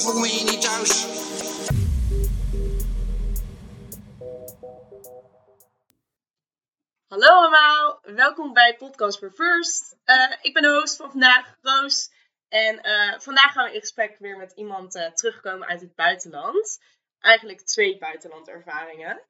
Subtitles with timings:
[0.00, 1.06] voel me hier niet thuis.
[7.06, 9.96] Hallo allemaal, welkom bij Podcast First.
[10.04, 12.10] Eh, ik ben de host van vandaag, Roos.
[12.48, 16.78] En eh, vandaag gaan we in gesprek weer met iemand eh, terugkomen uit het buitenland.
[17.18, 19.22] Eigenlijk twee buitenlandervaringen.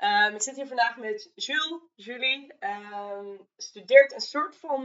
[0.00, 1.80] Ehm, ik zit hier vandaag met Jules.
[1.94, 4.84] Julie ehm, studeert een soort van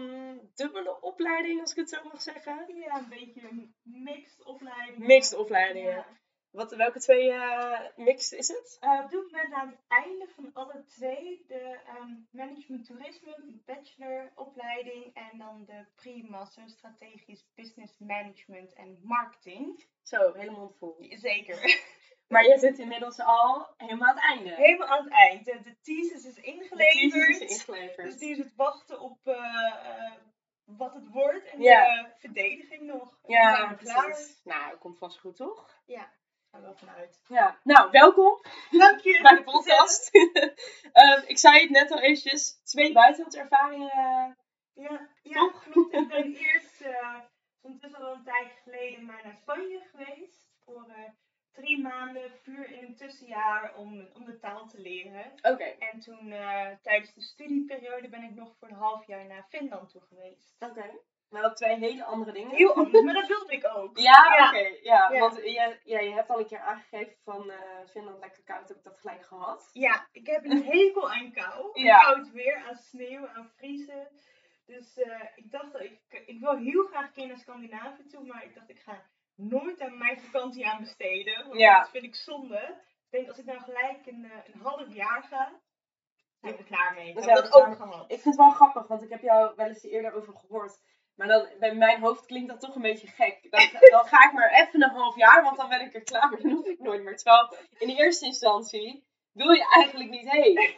[0.56, 2.76] dubbele opleiding, als ik het zo mag zeggen.
[2.76, 4.98] Ja, een beetje een mixed opleiding.
[4.98, 5.96] Mixed opleidingen.
[5.96, 6.08] Ja.
[6.52, 8.78] Wat, welke twee eh, mixed is het?
[8.80, 13.62] Eh, op dit moment aan het einde van alle twee de ehm, management toerisme, de
[13.66, 19.86] bacheloropleiding en dan de pre-master strategisch business management en marketing.
[20.02, 20.96] Zo, helemaal vol.
[21.10, 21.56] Zeker.
[22.28, 24.56] Maar je zit inmiddels al helemaal aan het einde.
[24.56, 25.46] Helemaal aan het eind.
[25.46, 27.12] De, de thesis is De ingeleverd.
[27.12, 28.06] thesis is ingeleverd.
[28.08, 30.12] Dus die is het wachten op eh, eh,
[30.66, 32.04] wat het wordt en Ja.
[32.04, 33.20] de verdediging nog.
[33.26, 34.18] Ja, zijn klaar.
[34.44, 35.70] Nou, dat komt vast goed, toch?
[35.86, 36.12] Ja,
[36.52, 37.22] gaan we wel vanuit.
[37.28, 37.60] Ja.
[37.64, 38.42] Nou, welkom
[38.72, 39.20] Dank je.
[39.22, 40.10] bij de podcast.
[40.94, 44.38] Ehm, ik zei het net al eventjes, twee buitenlandervaringen.
[44.74, 45.94] Ja, ja klopt.
[45.94, 47.20] Ik ben eerst, eh
[47.62, 50.48] ondertussen al een tijdje geleden, maar naar Spanje geweest.
[50.66, 51.10] Voor eh,
[51.56, 55.32] drie maanden, puur in een tussenjaar om, om de taal te leren.
[55.42, 55.64] Oké.
[55.64, 59.90] En toen eh, tijdens de studieperiode ben ik nog voor een half jaar naar Finland
[59.90, 60.56] toe geweest.
[60.60, 60.86] Oké.
[61.30, 62.56] Nou, twee hele andere dingen.
[62.56, 63.98] Heel anders, maar dat wilde ik ook.
[64.10, 64.48] Ja, Ja.
[64.50, 64.78] oké.
[64.82, 65.20] ja, Ja.
[65.20, 67.58] want je, ja, je hebt al een keer aangegeven van eh
[67.90, 69.70] Finland lekker koud, heb ik dat gelijk gehad.
[69.74, 71.72] Ja, ik heb een hekel aan kou.
[71.78, 72.04] Aan Ja.
[72.04, 74.08] koud weer, aan sneeuw, aan vriezen.
[74.66, 78.26] Dus eh, ik dacht, dat ik, ik wil heel graag een keer naar Scandinavië toe,
[78.26, 79.02] maar ik dacht, ik ga
[79.36, 81.48] nooit aan mijn vakantie aan besteden.
[81.48, 81.80] Want Ja.
[81.80, 82.58] dat vind ik zonde.
[83.06, 85.60] Ik denk, als ik nou gelijk een, eh, een half jaar ga,
[86.42, 87.10] zijn we er klaar mee.
[87.10, 88.04] Ik heb dat ook gehad.
[88.04, 90.82] Ik vind het wel grappig, want ik heb jou wel eens eerder over gehoord.
[91.16, 93.48] Maar dan, bij mijn hoofd klinkt dat toch een beetje gek.
[93.50, 96.30] Dan, dan ga ik maar even een half jaar, want dan ben ik er klaar
[96.30, 96.42] mee.
[96.42, 97.16] Dan hoef ik nooit meer.
[97.18, 100.74] Terwijl in de eerste instantie wil je eigenlijk niet heen.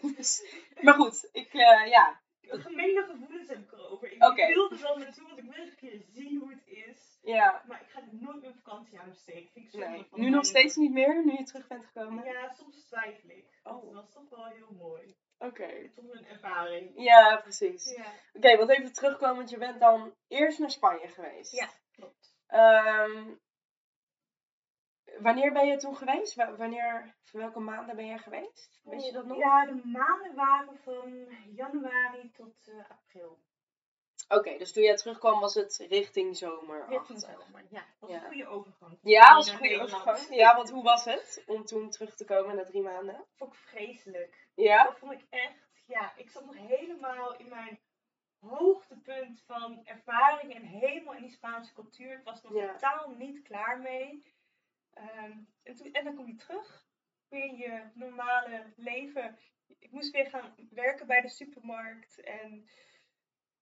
[0.16, 0.44] Dus,
[0.80, 2.20] maar goed, ik, eh, ja.
[2.40, 4.12] Gemengde gevoelens heb ik erover.
[4.12, 4.18] Ik
[4.54, 7.18] wil er wel naartoe, want ik wil een keer zien hoe het is.
[7.22, 7.62] ja.
[7.66, 8.44] Maar ik ga er nooit
[9.04, 10.04] Vind ik Nee.
[10.10, 12.24] van Nu nog steeds niet meer, nu je terug bent gekomen?
[12.24, 13.60] Ja, soms twijfel ik.
[13.62, 13.82] Oh.
[13.82, 15.16] Dat was toch wel heel mooi.
[15.38, 15.90] Oké.
[15.94, 16.92] Toch een ervaring.
[16.94, 17.94] Ja, precies.
[17.96, 21.52] Ja, Oké, want even terugkomend, je bent dan eerst naar Spanje geweest.
[21.52, 22.34] ja klopt.
[22.46, 23.34] Ehm,
[25.18, 26.34] wanneer ben je toen geweest?
[26.34, 28.80] Wa- Wanneer, voor welke maanden ben jij geweest?
[28.82, 29.38] Weet je dat nog?
[29.38, 33.38] Ja, de maanden waren van januari tot eh, april.
[34.32, 36.86] Oké, dus toen jij terugkwam was het richting zomer.
[36.88, 37.64] Richting zomer.
[37.70, 38.16] Ja, dat was Ja.
[38.16, 38.98] een goede overgang.
[39.02, 40.18] Ja, was een goede overgang.
[40.30, 43.24] Ja, want hoe was het om toen terug te komen na drie maanden?
[43.34, 44.48] vond ik vreselijk.
[44.54, 44.84] Ja?
[44.84, 47.80] Dat vond ik echt, ja, ik zat nog helemaal in mijn
[48.38, 52.12] hoogtepunt van ervaring en helemaal in die Spaanse cultuur.
[52.18, 52.72] Ik was nog Ja.
[52.72, 54.24] totaal niet klaar mee.
[54.94, 56.86] Ehm, en, toen, en dan kom je terug,
[57.28, 59.38] weer in je normale leven.
[59.78, 62.68] Ik moest weer gaan werken bij de supermarkt en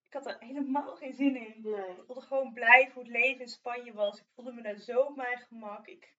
[0.09, 1.61] ik had er helemaal geen zin in.
[1.63, 1.91] Nee.
[1.91, 4.19] Ik wilde gewoon blijven hoe het leven in Spanje was.
[4.19, 5.87] Ik voelde me daar zo op mijn gemak.
[5.87, 6.15] Ik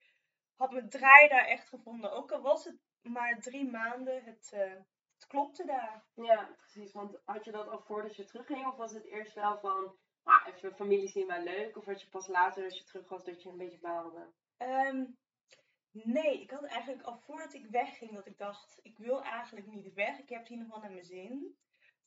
[0.55, 2.11] had mijn draai daar echt gevonden.
[2.11, 4.73] Ook al was het maar drie maanden, het, eh,
[5.13, 6.05] het klopte daar.
[6.13, 6.91] Ja, precies.
[6.91, 8.67] Want had je dat al voordat je terugging?
[8.67, 11.77] Of was het eerst wel van, ah, even familie zien wel leuk?
[11.77, 14.31] Of had je pas later als je terug was dat je een beetje baalde?
[14.57, 15.05] Ehm,
[15.91, 19.93] nee, ik had eigenlijk al voordat ik wegging dat ik dacht, ik wil eigenlijk niet
[19.93, 20.19] weg.
[20.19, 21.57] Ik heb het hier nog wel naar mijn zin.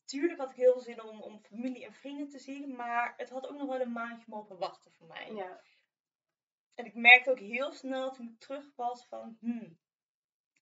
[0.05, 3.29] Tuurlijk had ik heel veel zin om, om familie en vrienden te zien, maar het
[3.29, 5.31] had ook nog wel een maandje mogen wachten voor mij.
[5.33, 5.61] Ja.
[6.75, 9.77] En ik merkte ook heel snel toen ik terug was van, hmm,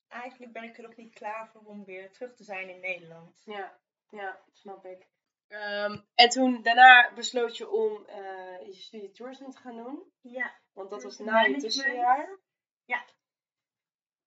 [0.08, 3.42] eigenlijk ben ik er nog niet klaar voor om weer terug te zijn in Nederland.
[3.46, 3.80] Ja,
[4.10, 5.08] ja, snap ik.
[5.48, 10.12] Ehm, en toen, daarna besloot je om eh, je studie toerisme te gaan doen.
[10.22, 12.40] Ja, Want dat was na je tussenjaar.
[12.86, 13.06] Ja.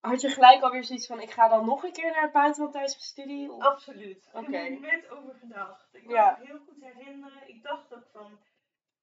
[0.05, 2.73] Had je gelijk alweer zoiets van, ik ga dan nog een keer naar het buitenland
[2.73, 3.51] tijdens mijn studie?
[3.53, 4.27] Of- absoluut.
[4.27, 4.57] Ik Oké.
[4.57, 5.95] heb er net over gedacht.
[5.95, 6.37] Ik kan Ja.
[6.41, 7.49] me heel goed herinneren.
[7.49, 8.39] Ik dacht ook van,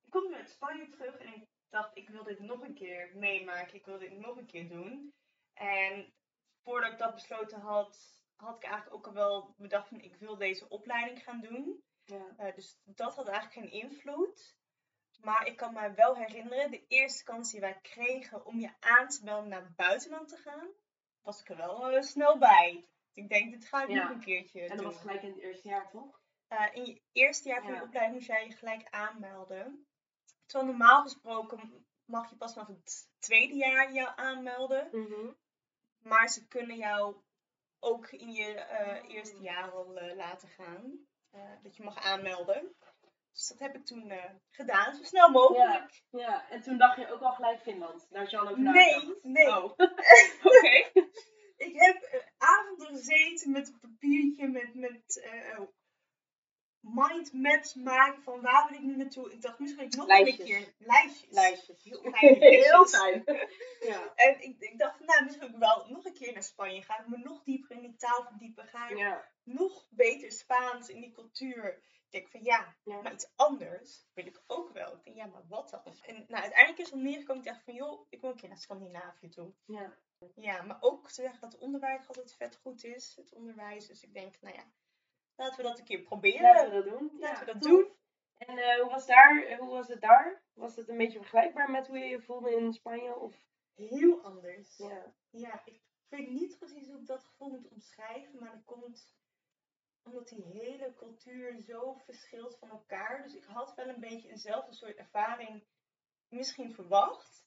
[0.01, 3.73] ik kom uit Spanje terug en ik dacht, ik wil dit nog een keer meemaken.
[3.75, 5.13] Ik wil dit nog een keer doen.
[5.53, 6.13] En
[6.63, 10.37] voordat ik dat besloten had, had ik eigenlijk ook al wel bedacht van, ik wil
[10.37, 11.83] deze opleiding gaan doen.
[12.03, 12.25] Ja.
[12.37, 14.55] Eh, dus dat had eigenlijk geen invloed.
[15.21, 19.07] Maar ik kan me wel herinneren, de eerste kans die wij kregen om je aan
[19.07, 20.69] te melden naar het buitenland te gaan,
[21.21, 22.85] was ik er wel eh, snel bij.
[23.13, 24.03] Ik denk, dit ga ik Ja.
[24.03, 24.85] nog een keertje En dat doen.
[24.85, 26.19] was gelijk in het eerste jaar, toch?
[26.47, 27.75] Eh, in je eerste jaar van Ja.
[27.77, 29.85] je opleiding moest jij je gelijk aanmelden.
[30.45, 34.89] Terwijl normaal gesproken mag je pas vanaf het tweede jaar jou aanmelden.
[36.03, 37.15] Maar ze kunnen jou
[37.79, 41.07] ook in je eh, eerste jaar al laten gaan.
[41.63, 42.75] Dat je mag aanmelden.
[43.33, 46.01] Dus dat heb ik toen eh, gedaan, zo snel mogelijk.
[46.09, 48.05] Ja, en toen dacht je ook al gelijk Finland.
[48.09, 49.23] Daar had je al over Nee, nagedacht.
[49.23, 49.47] nee.
[49.47, 49.63] Oh,
[50.43, 51.01] oké.
[51.57, 55.59] Ik heb eh, avonden gezeten met een papiertje met, met eh,
[56.79, 59.31] mindmaps maken van waar wil ik nu naartoe.
[59.31, 60.39] Ik dacht misschien nog Lijstjes.
[60.39, 61.29] een keer lijstjes.
[61.31, 61.83] Lijstjes.
[61.83, 62.35] Heel fijn.
[62.63, 63.23] Heel fijn.
[63.79, 64.13] Ja.
[64.15, 66.81] En ik, ik dacht, nou, misschien wel nog een keer naar Spanje.
[66.81, 68.67] Ga ik me nog dieper in die taal verdiepen.
[68.67, 69.27] Ga ik Ja.
[69.43, 71.81] nog beter Spaans in die cultuur.
[72.11, 73.01] Ik denk van ja, Ja.
[73.01, 74.93] maar iets anders wil ik ook wel.
[74.95, 75.81] Ik denk, ja, maar wat dan?
[76.01, 77.43] En nou, uiteindelijk is het neergekomen.
[77.43, 79.53] Ik dacht van, joh, ik wil een keer naar Scandinavië toe.
[79.65, 79.97] Ja.
[80.35, 83.15] Ja, maar ook te zeggen dat het onderwijs altijd vet goed is.
[83.15, 83.87] Het onderwijs.
[83.87, 84.63] Dus ik denk, nou ja,
[85.35, 86.41] laten we dat een keer proberen.
[86.41, 87.11] Laten we dat doen.
[87.19, 87.71] Laten we dat tof.
[87.71, 87.91] doen.
[88.37, 90.41] En eh, hoe, was daar, eh, hoe was het daar?
[90.53, 93.15] Was het een beetje vergelijkbaar met hoe je je voelde in Spanje?
[93.15, 93.35] Of?
[93.75, 94.77] Heel anders.
[94.77, 95.13] Ja.
[95.29, 99.15] Ja, ik weet niet precies hoe ik dat gevoel moet omschrijven, maar dat komt
[100.03, 103.23] omdat die hele cultuur zo verschilt van elkaar.
[103.23, 105.63] Dus ik had wel een beetje eenzelfde soort ervaring
[106.27, 107.45] misschien verwacht,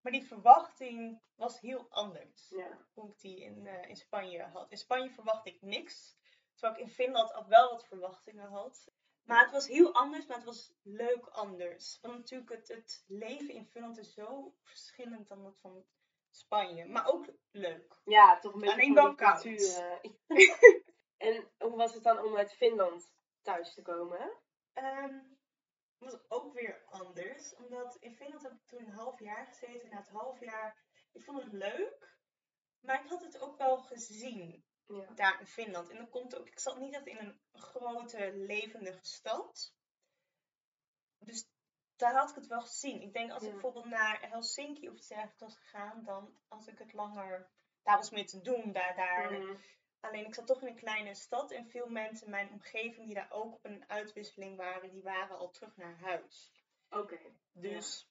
[0.00, 2.48] maar die verwachting was heel anders.
[2.48, 2.86] Ja.
[2.94, 4.70] Hoe ik die in, eh, in Spanje had.
[4.70, 6.16] In Spanje verwachtte ik niks,
[6.54, 8.92] terwijl ik in Finland al wel wat verwachtingen had.
[9.22, 11.98] Maar het was heel anders, maar het was leuk anders.
[12.00, 15.84] Want natuurlijk, het, het leven in Finland is zo verschillend dan dat van
[16.30, 16.86] Spanje.
[16.86, 18.00] Maar ook leuk.
[18.04, 19.42] ja, toch een beetje Alleen wel koud.
[21.22, 24.32] en hoe was het dan om uit Finland thuis te komen?
[24.72, 25.18] Ehm,
[25.98, 27.54] was ook weer anders.
[27.54, 29.90] Omdat in Finland heb ik toen een half jaar gezeten.
[29.90, 32.16] Na het half jaar, ik vond het leuk.
[32.80, 35.06] Maar ik had het ook wel gezien Ja.
[35.14, 35.90] daar in Finland.
[35.90, 39.74] En dat komt ook, ik zat niet echt in een grote, levendige stad.
[41.18, 41.48] Dus
[41.96, 43.00] daar had ik het wel gezien.
[43.00, 43.52] Ik denk als ik Ja.
[43.52, 47.50] bijvoorbeeld naar Helsinki of iets dergelijks was gegaan, dan had ik het langer.
[47.82, 48.72] Daar was meer te doen.
[48.72, 49.32] Daar, daar.
[49.32, 49.56] Mhm.
[50.02, 53.14] Alleen ik zat toch in een kleine stad en veel mensen in mijn omgeving die
[53.14, 56.52] daar ook op een uitwisseling waren, die waren al terug naar huis.
[56.90, 57.18] Oké.
[57.52, 58.08] Dus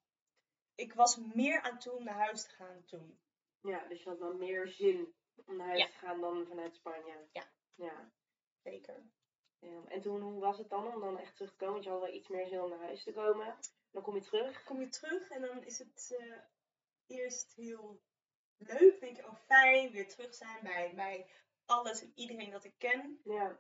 [0.75, 3.19] ik was meer aan toe om naar huis te gaan toen.
[3.61, 5.13] Ja, dus je had dan meer zin
[5.45, 5.87] om naar huis Ja.
[5.87, 7.27] te gaan dan vanuit Spanje.
[7.31, 7.43] Ja.
[7.75, 8.11] Ja.
[8.63, 9.03] Zeker.
[9.59, 11.73] Ja, En toen, hoe was het dan om dan echt terug te komen?
[11.73, 13.57] Want je had wel iets meer zin om naar huis te komen.
[13.91, 14.63] Dan kom je terug.
[14.63, 18.01] Kom je terug en dan is het eh, eerst heel
[18.57, 18.99] leuk.
[18.99, 21.29] Denk je, oh fijn, weer terug zijn bij, bij
[21.71, 23.19] alles en iedereen dat ik ken.
[23.23, 23.59] Ja.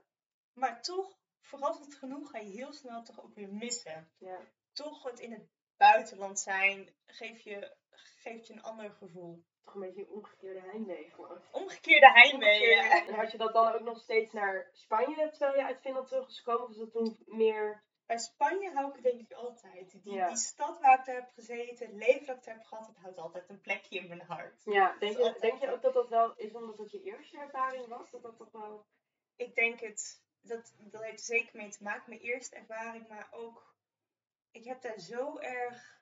[0.53, 4.11] Maar toch, verrassend genoeg, ga je heel snel toch ook weer missen.
[4.17, 4.39] Ja.
[4.73, 9.43] Toch het in het buitenland zijn geeft je, geeft je een ander gevoel.
[9.63, 11.41] Toch een beetje een omgekeerde heimwee gewoon.
[11.51, 12.69] Omgekeerde heimwee.
[12.69, 13.05] ja.
[13.07, 16.25] En had je dat dan ook nog steeds naar Spanje terwijl je uit Finland terug
[16.25, 16.61] was gekomen?
[16.61, 17.83] Of was dat toen meer...
[18.11, 20.03] Bij Spanje hou ik het denk ik altijd.
[20.03, 20.27] Die, Ja.
[20.27, 22.97] die stad waar ik daar heb gezeten, het leven dat ik daar heb gehad, het
[22.97, 24.61] houdt altijd een plekje in mijn hart.
[24.63, 27.87] Ja, denk je, denk je ook dat dat wel is omdat dat je eerste ervaring
[27.87, 28.11] was?
[28.11, 28.85] Dat dat toch wel...
[29.35, 33.27] Ik denk het, dat, dat heeft er zeker mee te maken, mijn eerste ervaring, maar
[33.31, 33.75] ook,
[34.51, 36.01] ik heb daar zo erg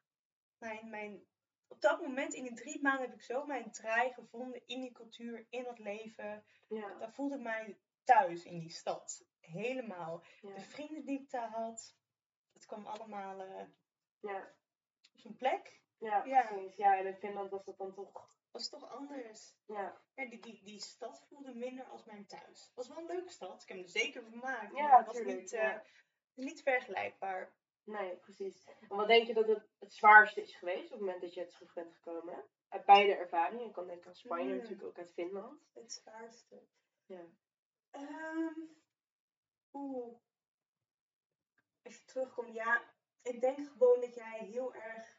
[0.57, 1.25] mijn, mijn,
[1.67, 4.91] op dat moment in die drie maanden heb ik zo mijn draai gevonden in die
[4.91, 6.45] cultuur, in dat leven.
[6.67, 6.97] Ja.
[6.97, 9.25] Daar voelde ik mij thuis in die stad.
[9.39, 10.23] Helemaal.
[10.41, 11.98] De vrienden die ik daar had, het
[12.69, 13.65] kwam allemaal eh,
[14.19, 14.53] Ja.
[15.13, 15.81] op zijn plek.
[15.97, 16.47] Ja, Ja.
[16.47, 16.75] precies.
[16.75, 18.37] Ja, en in Finland was dat dan toch...
[18.51, 19.55] Is toch anders.
[19.65, 22.65] Ja, Ja, die, die, die stad voelde minder als mijn thuis.
[22.65, 23.61] Het was wel een leuke stad.
[23.61, 24.75] Ik heb hem er zeker vermaakt.
[24.75, 25.77] Ja, maar het was tuurlijk, niet, eh,
[26.33, 27.53] niet vergelijkbaar.
[27.83, 28.65] nee, precies.
[28.65, 31.45] En wat denk je dat het, het zwaarste is geweest op het moment dat je
[31.47, 32.43] terug bent gekomen?
[32.69, 33.65] Uit beide ervaringen.
[33.65, 35.69] Ik kan denken aan Spanje, natuurlijk ook uit Finland.
[35.73, 36.67] Het zwaarste.
[37.05, 37.25] Ja.
[37.91, 38.59] Ehm,
[39.73, 40.17] Oeh.
[41.97, 42.81] Terugkomt, ja.
[43.21, 45.17] Ik denk gewoon dat jij heel erg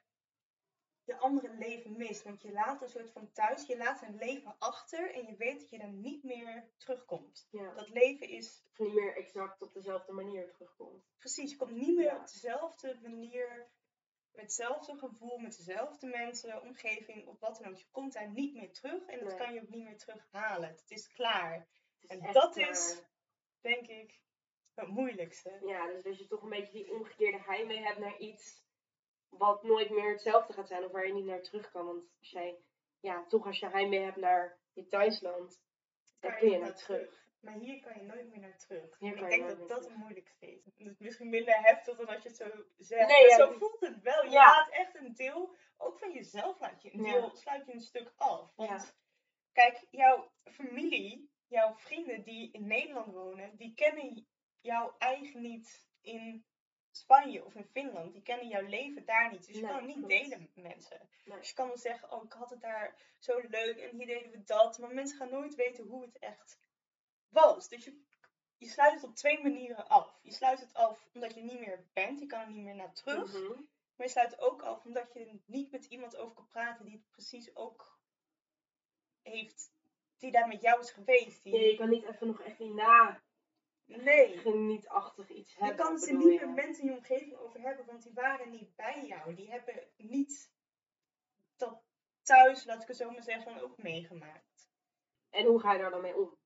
[1.04, 2.22] je andere leven mist.
[2.22, 5.60] Want je laat een soort van thuis, je laat een leven achter en je weet
[5.60, 7.48] dat je dan niet meer terugkomt.
[7.50, 7.74] ja.
[7.74, 11.04] Dat leven is Of niet meer exact op dezelfde manier terugkomt.
[11.18, 12.16] Precies, je komt niet meer Ja.
[12.16, 13.70] op dezelfde manier,
[14.32, 17.76] met hetzelfde gevoel, met dezelfde mensen, omgeving, of wat dan ook.
[17.78, 20.68] Je komt daar niet meer terug en dat kan je ook niet meer terughalen.
[20.68, 21.54] Het is klaar.
[21.54, 21.68] Het
[22.00, 22.68] is En dat klaar.
[22.70, 23.02] is-
[23.60, 24.20] Denk ik
[24.80, 25.58] het moeilijkste.
[25.66, 28.62] Ja, dus dat je toch een beetje die omgekeerde heimwee hebt naar iets
[29.28, 31.86] wat nooit meer hetzelfde gaat zijn of waar je niet naar terug kan.
[31.86, 32.58] Want als jij,
[33.00, 35.62] ja, toch als je heimwee hebt naar je thuisland,
[36.20, 37.18] dan kun je naar terug.
[37.40, 38.98] Maar hier kan je nooit meer naar terug.
[38.98, 40.64] Hier ik denk dat dat het moeilijkste is.
[40.64, 43.08] Het is misschien minder heftig dan als je het zo zegt.
[43.08, 44.24] Nee, maar ja, zo voelt het wel.
[44.24, 44.44] Je Ja.
[44.46, 47.12] laat echt een deel, ook van jezelf laat je een Ja.
[47.12, 48.52] deel, sluit je een stuk af.
[48.56, 48.84] Want Ja.
[49.52, 54.26] kijk, jouw familie, jouw vrienden die in Nederland wonen, die kennen
[54.60, 56.44] jou eigenlijk niet in
[56.90, 58.12] Spanje of in Finland.
[58.12, 59.46] Die kennen jouw leven daar niet.
[59.46, 61.08] Dus je Nee, kan het niet delen met mensen.
[61.24, 61.38] Nee.
[61.38, 64.30] Dus je kan wel zeggen, oh ik had het daar zo leuk en hier deden
[64.30, 64.78] we dat.
[64.78, 66.58] Maar mensen gaan nooit weten hoe het echt
[67.28, 67.68] was.
[67.68, 68.02] Dus je
[68.60, 70.18] je sluit het op twee manieren af.
[70.22, 72.92] Je sluit het af omdat je niet meer bent, je kan er niet meer naar
[72.92, 73.32] terug.
[73.32, 73.62] Mhm.
[73.96, 76.84] Maar je sluit het ook af omdat je er niet met iemand over kan praten
[76.84, 77.98] die het precies ook
[79.22, 79.72] heeft,
[80.18, 81.42] die daar met jou is geweest.
[81.42, 81.56] Die...
[81.56, 83.22] Ja, je kan niet even nog even na
[83.96, 84.38] Nee.
[84.38, 85.84] genietachtig iets Je hebben.
[85.84, 86.46] kan het er bedoel niet je?
[86.46, 89.34] met mensen in je omgeving over hebben, want die waren niet bij jou.
[89.34, 90.50] Die hebben niet
[91.56, 91.82] dat
[92.22, 94.68] thuis, laat ik het zo maar zeggen, ook meegemaakt.
[95.30, 96.36] En hoe ga je daar dan mee om?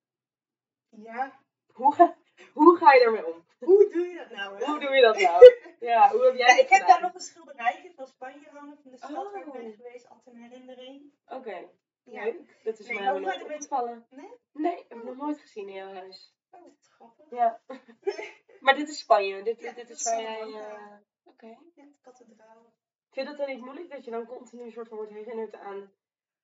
[0.89, 2.17] Ja, Hoe ga,
[2.53, 3.45] hoe ga je daarmee om?
[3.59, 4.59] hoe doe je dat nou?
[4.59, 4.65] hè?
[4.67, 5.43] Hoe doe je dat nou?
[5.81, 8.79] Ja, hoe heb jij Ja, dat ik heb daar nog een schilderijtje van Spanje hangen,
[8.83, 9.77] van de stad waar ik ben Oh.
[9.77, 11.13] geweest, altijd een herinnering.
[11.27, 11.69] Oké,
[12.03, 12.25] Ja.
[12.25, 12.61] leuk.
[12.65, 14.07] Dat is Nee, mij nooit je opgevallen.
[14.11, 14.31] Nee?
[14.53, 16.35] Nee, heb ik nog nooit gezien in jouw huis.
[16.55, 17.31] Oh, wat grappig.
[17.31, 17.61] Ja.
[18.61, 19.43] maar dit is Spanje.
[19.43, 20.41] Dit, Ja, dit is waar jij...
[20.41, 21.59] Eh, Oké.
[21.75, 22.73] De kathedraal.
[23.11, 25.93] Vind je dat dan niet moeilijk dat je dan continu soort van wordt herinnerd aan...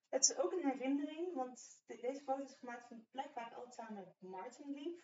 [0.08, 3.46] Het is ook een herinnering, want de- deze foto is gemaakt van de plek waar
[3.50, 5.02] ik altijd samen met Martin liep.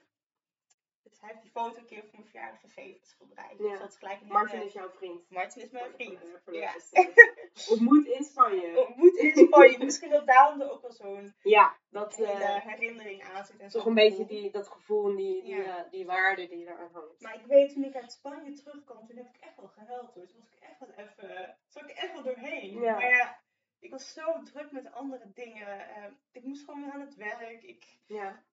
[1.09, 3.55] Dus hij heeft die foto een keer voor mijn verjaardag gegeven, het schilderij.
[3.59, 3.69] Ja.
[3.71, 5.31] Dus dat is gelijk een Martin is jouw vriend.
[5.31, 6.19] Martin is mijn vriend.
[6.47, 6.53] Ja.
[6.53, 7.69] luisteraars.
[7.69, 8.79] Ontmoet in Spanje.
[8.89, 9.85] Ontmoet in Spanje.
[9.85, 12.21] Misschien dat daarom er ook wel zo'n Ja, dat...
[12.21, 13.59] eh, herinnering aan zit.
[13.61, 15.85] En toch een beetje die, dat gevoel en die, die, Ja.
[15.85, 17.21] eh, die waarde die eraan hangt.
[17.21, 20.27] Maar ik weet, toen ik uit Spanje terugkwam, toen heb ik echt wel gehuild hoor.
[20.27, 22.81] Toen was ik echt wel even, zat ik echt wel doorheen.
[22.81, 22.93] Ja.
[22.93, 23.41] Maar ja,
[23.81, 25.89] ik was zo druk met andere dingen.
[25.97, 27.63] Eh, ik moest gewoon weer aan het werk.
[27.63, 28.45] Ik, Ja.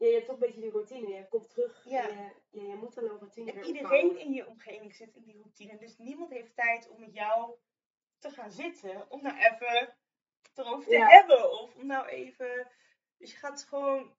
[0.00, 1.08] Ja, je hebt toch een beetje die routine.
[1.08, 1.84] Je komt terug.
[1.84, 2.06] Ja.
[2.06, 4.18] Je, je, je moet dan een routine en iedereen opbouwen.
[4.18, 5.78] in je omgeving zit in die routine.
[5.78, 7.54] Dus niemand heeft tijd om met jou
[8.18, 9.10] te gaan zitten.
[9.10, 9.96] Om nou even
[10.54, 11.08] erover te Ja.
[11.08, 11.60] hebben.
[11.60, 12.70] Of om nou even...
[13.16, 14.16] Dus je gaat gewoon...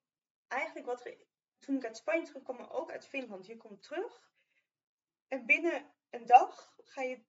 [0.48, 1.14] Eigenlijk wat...
[1.58, 3.46] Toen ik uit Spanje terugkwam, maar ook uit Finland.
[3.46, 4.32] Je komt terug.
[5.28, 7.22] En binnen een dag ga je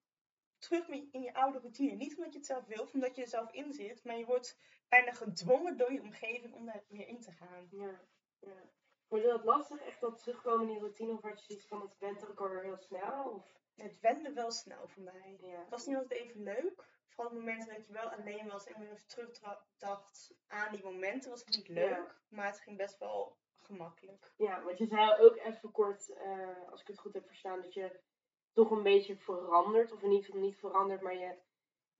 [0.57, 1.91] terug in je oude routine.
[1.95, 4.03] Niet omdat je het zelf wil, of omdat je er zelf in zit.
[4.03, 4.57] Maar je wordt
[4.87, 7.67] bijna gedwongen door je omgeving om daar weer in te gaan.
[7.71, 8.01] Ja,
[8.45, 8.71] ja.
[9.07, 11.11] Vond je dat lastig, echt dat terugkomen in die routine?
[11.11, 13.29] Of had je zoiets van, het went ook alweer heel snel?
[13.29, 15.37] Of, Het wende wel snel voor mij.
[15.41, 15.59] ja.
[15.59, 16.85] Het was niet altijd even leuk.
[17.07, 21.29] Vooral op momenten dat je wel alleen was en weer even terugdacht aan die momenten
[21.29, 21.89] was het niet leuk.
[21.89, 22.15] Ja.
[22.29, 24.31] Maar het ging best wel gemakkelijk.
[24.37, 27.73] ja, want je zei ook even kort, eh, als ik het goed heb verstaan, dat
[27.73, 27.99] je
[28.53, 29.91] toch een beetje verandert.
[29.91, 31.37] Of in ieder geval niet verandert, maar je,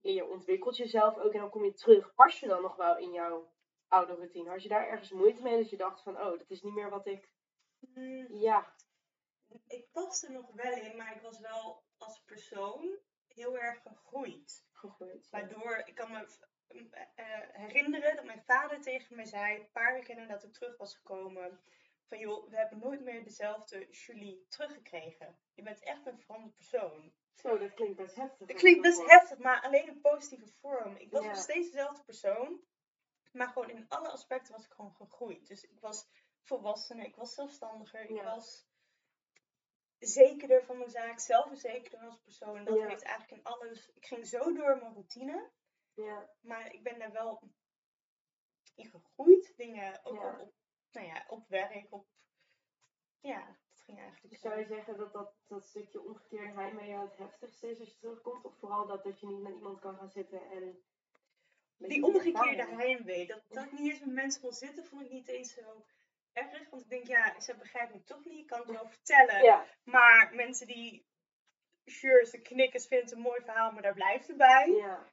[0.00, 1.32] je, je ontwikkelt jezelf ook.
[1.32, 2.14] En dan kom je terug.
[2.14, 3.52] Pas je dan nog wel in jouw
[3.94, 4.48] oude routine?
[4.50, 6.90] Had je daar ergens moeite mee dat je dacht van, oh, dat is niet meer
[6.90, 7.28] wat ik...
[7.94, 8.74] Hmm, Ja,
[9.66, 12.98] ik paste er nog wel in, maar ik was wel als persoon
[13.28, 14.64] heel erg gegroeid.
[14.72, 15.28] gegroeid.
[15.30, 16.26] Waardoor ik kan me
[17.14, 20.94] eh, herinneren dat mijn vader tegen mij zei, een paar weken nadat ik terug was
[20.96, 21.60] gekomen,
[22.08, 25.38] van joh, we hebben nooit meer dezelfde Julie teruggekregen.
[25.54, 27.12] Je bent echt een veranderd persoon.
[27.34, 28.38] Zo, dat klinkt best heftig.
[28.38, 30.96] Het als klinkt dat best heftig, maar alleen in positieve vorm.
[30.96, 31.28] Ik was Ja.
[31.28, 32.60] nog steeds dezelfde persoon,
[33.34, 35.46] maar gewoon in alle aspecten was ik gewoon gegroeid.
[35.46, 36.08] Dus ik was
[36.42, 38.66] volwassener, ik was zelfstandiger, ik was
[39.98, 42.56] zekerder van mijn zaak, zelfverzekerder als persoon.
[42.56, 42.88] En dat Ja.
[42.88, 43.88] heeft eigenlijk in alles.
[43.94, 45.50] Ik ging zo door mijn routine,
[45.94, 47.40] Ja, maar ik ben daar wel
[48.74, 49.56] in gegroeid.
[49.56, 50.32] Dingen ook Ja.
[50.32, 50.54] op, op,
[50.90, 52.06] nou ja, op werk, op.
[53.20, 54.30] Ja, dat ging eigenlijk.
[54.32, 57.88] Dus zou je zeggen dat dat, dat stukje omgekeerde heimwee jou het heftigste is als
[57.90, 58.44] je terugkomt?
[58.44, 60.84] Of vooral dat, dat je niet met iemand kan gaan zitten en...
[61.78, 65.28] Die omgekeerde heimwee, dat, dat ik niet eens met mensen wil zitten, vond ik niet
[65.28, 65.84] eens zo
[66.32, 66.70] erg.
[66.70, 69.42] Want ik denk, ja, ze begrijpen me toch niet, ik kan het wel vertellen.
[69.42, 71.06] Ja, Maar mensen die,
[71.84, 74.70] sure, ze knikken, ze vinden het een mooi verhaal, maar daar blijft het bij.
[74.70, 75.12] ja,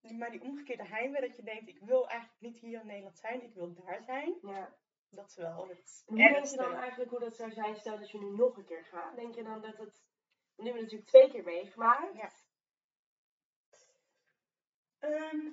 [0.00, 3.42] Maar die omgekeerde heimwee, dat je denkt, ik wil eigenlijk niet hier in Nederland zijn,
[3.42, 4.38] ik wil daar zijn.
[4.42, 4.76] ja.
[5.10, 8.10] Dat is wel het Hoe denk je dan eigenlijk hoe dat zou zijn, stel dat
[8.10, 9.16] je nu nog een keer gaat?
[9.16, 10.02] Denk je dan dat het...
[10.56, 12.16] Nu hebben we natuurlijk twee keer meegemaakt.
[12.16, 12.30] Ja.
[14.98, 15.46] Ehm,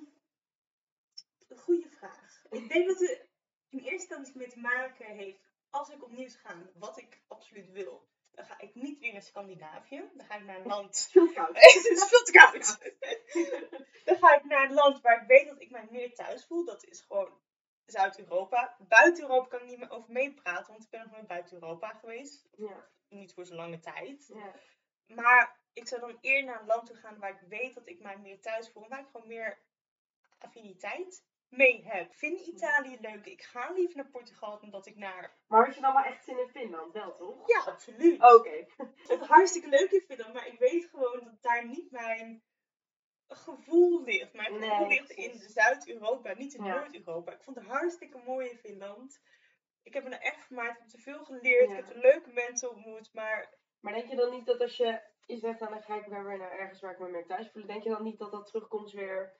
[1.48, 2.44] een goede vraag.
[2.50, 3.28] Ik denk dat het
[3.68, 8.08] in eerste instantie mee te maken heeft, als ik opnieuw gaan, wat ik absoluut wil.
[8.30, 10.10] Dan ga ik niet weer naar Scandinavië.
[10.14, 11.08] Dan ga ik naar een land.
[11.10, 11.56] Veel koud.
[11.74, 12.78] het is veel te koud.
[14.06, 16.64] dan ga ik naar een land waar ik weet dat ik mij meer thuis voel.
[16.64, 17.40] Dat is gewoon
[17.86, 18.76] Zuid-Europa.
[18.78, 21.88] Buiten Europa kan ik niet meer over meepraten, want ik ben nog nooit buiten Europa
[21.88, 22.48] geweest.
[22.56, 24.26] Ja, Niet voor zo'n lange tijd.
[24.34, 24.54] ja,
[25.14, 28.00] Maar ik zou dan eerder naar een land toe gaan waar ik weet dat ik
[28.00, 28.88] mij meer thuis voel.
[28.88, 29.58] Waar ik gewoon meer
[30.38, 32.10] affiniteit mee heb.
[32.10, 33.26] Ik vind Italië leuk.
[33.26, 35.36] Ik ga liever naar Portugal dan dat ik naar...
[35.46, 37.48] Maar had je dan wel echt zin in Finland, wel toch?
[37.48, 38.22] Ja, absoluut.
[38.34, 38.66] Oké.
[39.06, 40.32] Het hartstikke leuk in Finland.
[40.34, 42.42] Maar ik weet gewoon dat daar niet mijn
[43.28, 44.32] gevoel ligt.
[44.32, 45.38] Mijn gevoel Nee, ligt in.
[45.38, 46.78] Zuid-Europa, niet in Ja.
[46.78, 47.32] Noord-Europa.
[47.32, 49.20] Ik vond het hartstikke mooi in Finland.
[49.82, 50.76] Ik heb me er echt vermaakt.
[50.76, 51.70] Ik heb te veel geleerd.
[51.70, 51.76] Ja.
[51.76, 53.10] Ik heb leuke mensen ontmoet.
[53.12, 56.24] Maar Maar denk je dan niet dat als je je zegt, dan ga ik weer
[56.24, 58.46] weer naar ergens waar ik me meer thuis voel, denk je dan niet dat dat
[58.46, 59.34] terugkomst weer...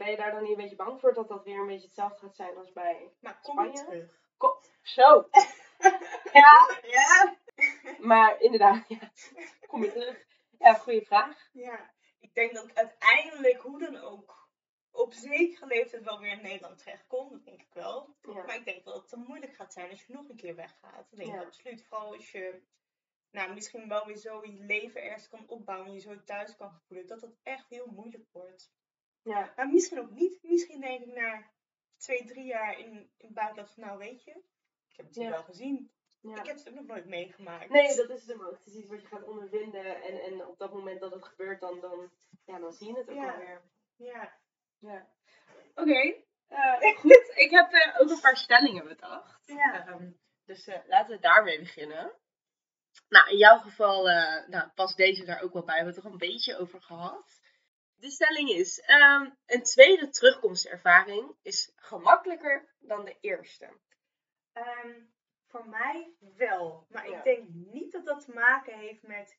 [0.00, 2.18] Ben je daar dan niet een beetje bang voor dat dat weer een beetje hetzelfde
[2.18, 3.12] gaat zijn als bij...
[3.20, 3.90] Maar kom je Spanje?
[3.90, 4.18] terug.
[4.82, 5.28] Zo!
[6.32, 7.36] Ja, Ja.
[7.98, 9.10] maar inderdaad, ja.
[9.66, 10.24] Kom je terug.
[10.58, 11.48] Ja, goede vraag.
[11.52, 11.90] Ja.
[12.20, 14.48] Ik denk dat ik uiteindelijk, hoe dan ook,
[14.90, 17.30] op zekere leeftijd wel weer in Nederland terechtkom.
[17.30, 18.14] Dat denk ik wel.
[18.22, 18.32] Ja.
[18.42, 20.54] Maar ik denk wel dat het dan moeilijk gaat zijn als je nog een keer
[20.54, 21.06] weggaat.
[21.10, 21.42] Dat denk ik Ja.
[21.42, 21.84] absoluut.
[21.86, 22.62] Vooral als je
[23.30, 25.86] nou, misschien wel weer zo je leven ergens kan opbouwen.
[25.88, 27.06] En je zo thuis kan voelen.
[27.06, 28.72] Dat het echt heel moeilijk wordt.
[29.22, 29.52] Ja.
[29.56, 30.38] Maar misschien ook niet.
[30.42, 31.50] Misschien denk ik na
[31.96, 34.30] twee, drie jaar in, in het buitenland van nou weet je.
[34.90, 35.30] Ik heb het hier Ja.
[35.30, 35.90] wel gezien.
[36.20, 36.38] ja.
[36.40, 37.68] Ik heb het ook nog nooit meegemaakt.
[37.70, 38.50] Nee, dat is het ook.
[38.56, 40.02] Het is iets wat je gaat ondervinden.
[40.02, 42.10] En, en op dat moment dat het gebeurt, dan, dan,
[42.44, 43.32] ja, dan zie je het ook Ja.
[43.32, 43.62] alweer.
[43.96, 44.38] Ja.
[44.78, 45.08] Ja.
[45.74, 46.14] Oké.
[46.48, 47.32] eh, goed.
[47.34, 49.46] Ik heb eh, ook een paar stellingen bedacht.
[49.46, 49.86] Ja.
[49.86, 50.10] Ehm,
[50.44, 52.12] dus eh, laten we daarmee beginnen.
[53.08, 55.74] Nou, in jouw geval eh, nou, past deze daar ook wel bij.
[55.78, 57.39] We hebben het er een beetje over gehad.
[58.00, 63.78] De stelling is: ehm, een tweede terugkomstervaring is gemakkelijker dan de eerste.
[64.52, 65.00] Ehm,
[65.46, 66.86] voor mij wel.
[66.88, 67.16] Maar Ja.
[67.18, 69.38] ik denk niet dat dat te maken heeft met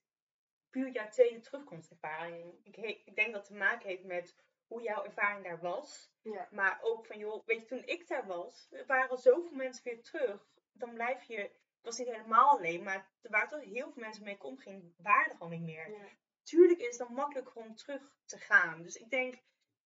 [0.70, 2.60] puur jouw tweede terugkomstervaring.
[2.64, 4.36] Ik, he- ik denk dat het te maken heeft met
[4.68, 6.12] hoe jouw ervaring daar was.
[6.22, 6.48] Ja.
[6.52, 10.04] Maar ook van, joh, weet je, toen ik daar was, er waren zoveel mensen weer
[10.04, 10.50] terug.
[10.72, 14.24] Dan blijf je, het was niet helemaal alleen, maar er waren toch heel veel mensen
[14.24, 15.90] mee ik omging, waren er gewoon niet meer.
[15.90, 16.08] Ja.
[16.44, 18.82] Tuurlijk is het dan makkelijk om terug te gaan.
[18.82, 19.36] Dus ik denk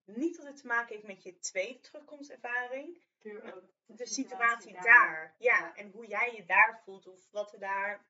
[0.06, 5.36] niet dat het te maken heeft met je tweede terugkomstervaring Puur ook de situatie daar.
[5.38, 8.06] Ja, en hoe jij je daar voelt of wat er daar.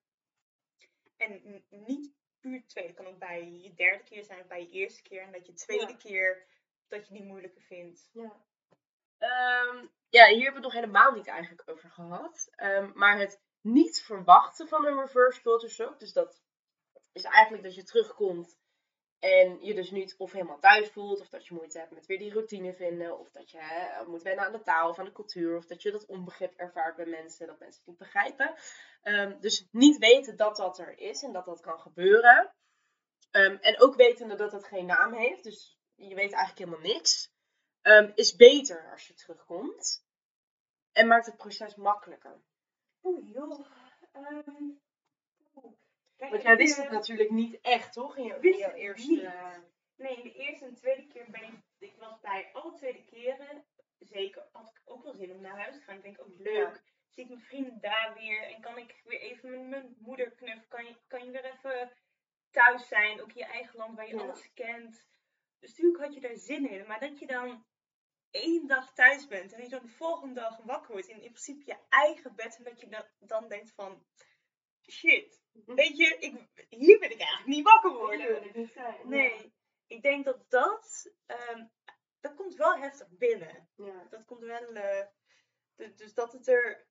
[1.17, 4.69] En niet puur het tweede, kan ook bij je derde keer zijn of bij je
[4.69, 5.21] eerste keer.
[5.21, 5.97] En dat je tweede Ja.
[5.97, 6.47] keer
[6.87, 8.09] dat je die moeilijker vindt.
[8.13, 8.45] Ja.
[9.17, 12.47] Ehm, ja, hier hebben we het nog helemaal niet eigenlijk over gehad.
[12.51, 15.99] Ehm, maar het niet verwachten van een reverse culture shock.
[15.99, 16.43] Dus dat
[17.15, 18.57] is eigenlijk dat je terugkomt
[19.19, 21.19] en je dus niet of helemaal thuis voelt.
[21.19, 23.19] Of dat je moeite hebt met weer die routine vinden.
[23.19, 23.59] Of dat je
[24.07, 25.57] moet wennen aan de taal of aan de cultuur.
[25.57, 27.47] Of dat je dat onbegrip ervaart bij mensen.
[27.47, 28.55] Dat mensen het niet begrijpen.
[29.01, 32.53] Ehm, dus niet weten dat dat er is en dat dat kan gebeuren.
[33.31, 35.43] Ehm, en ook wetende dat het geen naam heeft.
[35.43, 37.31] Dus je weet eigenlijk helemaal niks.
[37.81, 40.05] Ehm, is beter als je terugkomt.
[40.91, 42.41] En maakt het proces makkelijker.
[43.03, 43.65] Oeh, joh.
[46.17, 48.17] Kijk, Want jij wist het natuurlijk niet echt, toch?
[48.17, 49.11] In, je, wist in jouw het eerste...
[49.11, 49.29] niet.
[49.95, 51.59] Nee, in de eerste en tweede keer ben ik.
[51.79, 53.65] Ik was bij alle tweede keren.
[53.99, 55.95] Zeker had ik ook wel zin om naar huis te gaan.
[55.95, 56.83] Ik denk ook leuk.
[57.09, 58.41] Zie ik mijn vrienden daar weer.
[58.43, 60.67] En kan ik weer even met mijn moeder knuffelen.
[60.67, 61.91] Kan je, kan je weer even
[62.51, 63.21] thuis zijn.
[63.21, 64.21] Ook in je eigen land waar je Ja.
[64.21, 65.07] alles kent.
[65.59, 66.87] Dus natuurlijk had je daar zin in.
[66.87, 67.65] Maar dat je dan
[68.31, 69.51] één dag thuis bent.
[69.51, 71.07] En dat je dan de volgende dag wakker wordt.
[71.07, 72.57] In, in principe je eigen bed.
[72.57, 74.05] En dat je dan, dan denkt van.
[74.89, 75.43] Shit.
[75.65, 78.51] Weet je, ik, hier wil ik eigenlijk niet wakker worden.
[79.03, 79.53] Nee,
[79.87, 81.65] ik denk dat dat, ehm,
[82.19, 83.69] dat komt wel heftig binnen.
[83.75, 84.03] Ja.
[84.09, 85.07] Dat komt wel, eh,
[85.75, 86.87] du- dus dat het er,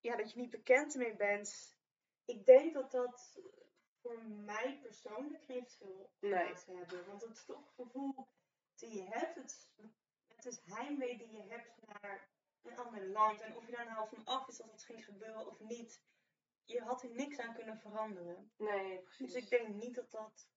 [0.00, 1.76] ja, dat je niet bekend mee bent.
[2.24, 3.40] Ik denk dat dat
[4.00, 6.30] voor mij persoonlijk niet veel Nee.
[6.30, 7.06] plaats hebben.
[7.06, 8.28] Want het is toch het gevoel
[8.74, 9.70] die je hebt, het,
[10.28, 12.28] het is heimwee die je hebt naar
[12.62, 13.40] een ander land.
[13.40, 16.02] En of je daar nou van af is dat het ging gebeuren of niet,
[16.64, 18.52] je had er niks aan kunnen veranderen.
[18.56, 19.32] Nee, precies.
[19.32, 20.48] Dus ik denk niet dat dat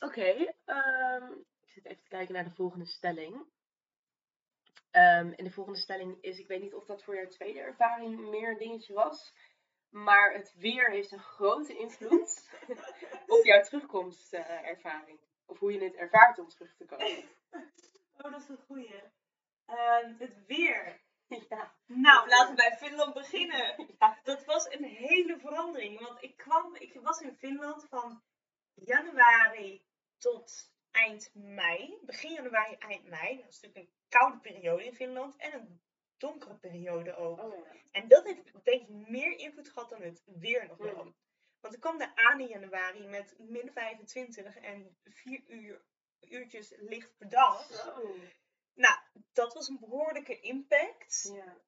[0.00, 3.46] Oké, ehm, ik zit even te kijken naar de volgende stelling.
[4.90, 8.30] Ehm, en de volgende stelling is, ik weet niet of dat voor jouw tweede ervaring
[8.30, 9.34] meer een dingetje was,
[9.88, 12.50] maar het weer heeft een grote invloed
[13.38, 15.18] op jouw terugkomstervaring.
[15.46, 17.24] of hoe je het ervaart om terug te komen.
[18.16, 19.02] Oh, dat is een goeie.
[19.66, 21.00] Ehm, het weer.
[21.48, 21.74] ja.
[21.86, 23.86] Nou, laten we bij Finland beginnen.
[23.98, 24.18] Ja.
[24.22, 26.00] Dat was een hele verandering.
[26.00, 28.22] Want ik kwam, ik was in Finland van
[28.74, 29.84] januari
[30.18, 31.98] tot eind mei.
[32.02, 33.36] Begin januari, eind mei.
[33.36, 35.36] Dat is natuurlijk een koude periode in Finland.
[35.36, 35.80] En een
[36.16, 37.42] donkere periode ook.
[37.42, 37.80] Oh, ja.
[37.90, 41.04] En dat heeft denk ik meer invloed gehad dan het weer nog wel.
[41.04, 41.14] Mm.
[41.60, 45.82] Want ik kwam daar aan in januari met min 25 en 4 uur,
[46.20, 47.64] uurtjes licht per dag.
[47.64, 48.14] Zo.
[48.74, 48.98] Nou,
[49.32, 51.30] dat was een behoorlijke impact.
[51.34, 51.60] Ja.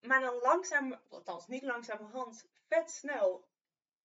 [0.00, 3.48] Maar dan langzaam, althans niet langzamerhand, vet snel,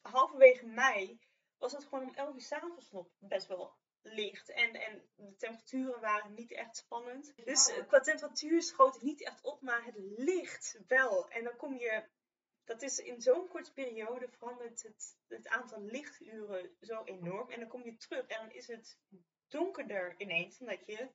[0.02, 1.20] halverwege mei,
[1.58, 4.50] was het gewoon om 11 uur s'avonds nog best wel licht.
[4.50, 7.34] En, en de temperaturen waren niet echt spannend.
[7.46, 11.30] Dus eh, qua temperatuur schoot het niet echt op, maar het licht wel.
[11.30, 12.08] En dan kom je,
[12.64, 17.50] dat is in zo'n korte periode verandert het, het aantal lichturen zo enorm.
[17.50, 18.98] En dan kom je terug en dan is het
[19.48, 21.10] donkerder ineens omdat je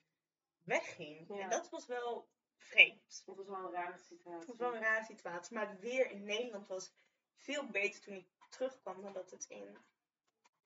[0.65, 1.29] wegging.
[1.29, 1.39] Ja.
[1.43, 3.23] En dat was wel vreemd.
[3.27, 4.39] Dat was wel een rare situatie.
[4.39, 5.55] Het was wel een rare situatie.
[5.57, 6.95] Maar het weer in Nederland was
[7.37, 9.77] veel beter toen ik terugkwam dan dat het in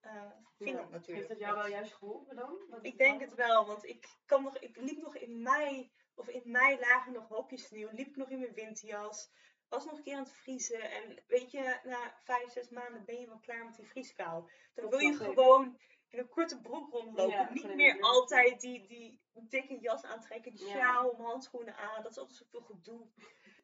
[0.01, 0.97] eh, Finland Ja.
[0.97, 1.63] natuurlijk Heeft dat jou was.
[1.63, 2.59] wel juist geholpen dan?
[2.71, 6.29] Dat Ik denk het wel, want ik, kan nog, ik liep nog in mei, of
[6.29, 7.89] in mei lagen nog hoopjes sneeuw.
[7.93, 9.31] Liep ik nog in mijn winterjas.
[9.69, 10.91] alsnog een keer aan het vriezen.
[10.91, 14.51] En weet je, na vijf, zes maanden ben je wel klaar met die vrieskou.
[14.75, 15.77] Dan wil je ik.
[16.11, 17.29] In een korte broek rondlopen.
[17.37, 20.73] Ja, Niet meer altijd die, die dikke jas aantrekken, die Ja.
[20.73, 22.03] sjaal om, handschoenen aan.
[22.03, 23.07] Dat is altijd zoveel gedoe.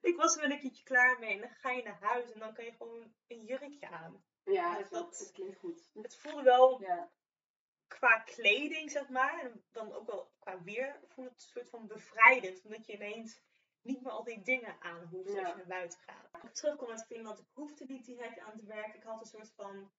[0.00, 1.35] Ik was er wel een keertje klaar mee.
[1.35, 4.24] En dan ga je naar huis en dan kan je gewoon een jurkje aan.
[4.44, 5.90] Ja, dat- dat, klinkt goed.
[6.02, 7.11] Het voelde wel Ja.
[7.87, 11.87] qua kleding, zeg maar, en dan ook wel qua weer, voelde het een soort van
[11.87, 12.62] bevrijdend.
[12.64, 13.40] Omdat je ineens
[13.83, 16.28] niet meer al die dingen aan hoeft als je naar buiten gaat.
[16.33, 18.94] Als ik terugkom uit Finland, ik hoefde niet direct aan te werken.
[18.94, 19.90] Ik had een soort van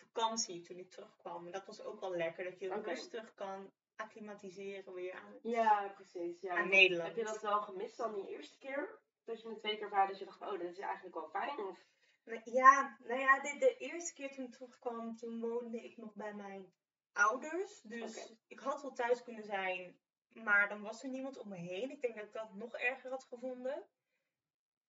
[0.00, 1.46] vakantie toen ik terugkwam.
[1.46, 2.88] En dat was ook wel lekker, dat je Oké.
[2.88, 6.40] rustig kan acclimatiseren weer aan, Ja, precies.
[6.40, 6.56] Ja.
[6.56, 7.08] aan Nederland.
[7.08, 8.98] Heb je dat wel gemist dan die eerste keer?
[9.24, 11.58] Dat je het twee keer ervaarde dat je dacht, oh, dit is eigenlijk wel fijn?
[11.58, 11.78] Of...
[12.24, 16.14] Nou, Ja, nou ja, de, de eerste keer toen ik terugkwam, toen woonde ik nog
[16.14, 16.72] bij mijn
[17.12, 17.80] ouders.
[17.80, 20.00] Dus ik had wel thuis kunnen zijn,
[20.32, 21.90] maar dan was er niemand om me heen.
[21.90, 23.86] Ik denk dat ik dat nog erger had gevonden.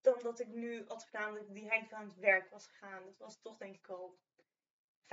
[0.01, 3.03] Dan dat ik nu had gedaan dat ik direct aan het werk was gegaan.
[3.05, 4.19] Dat was toch denk ik wel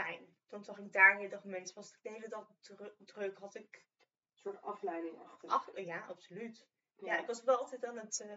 [0.03, 0.37] fijn.
[0.49, 1.75] Dan zag ik daar de hele dag mensen.
[1.75, 3.39] Was ik de hele dag dru- druk.
[3.39, 3.87] Had ik...
[4.33, 5.49] Een soort afleiding achter.
[5.49, 6.67] Ach, ja, absoluut.
[6.97, 8.37] Ja, ik was wel altijd aan het eh,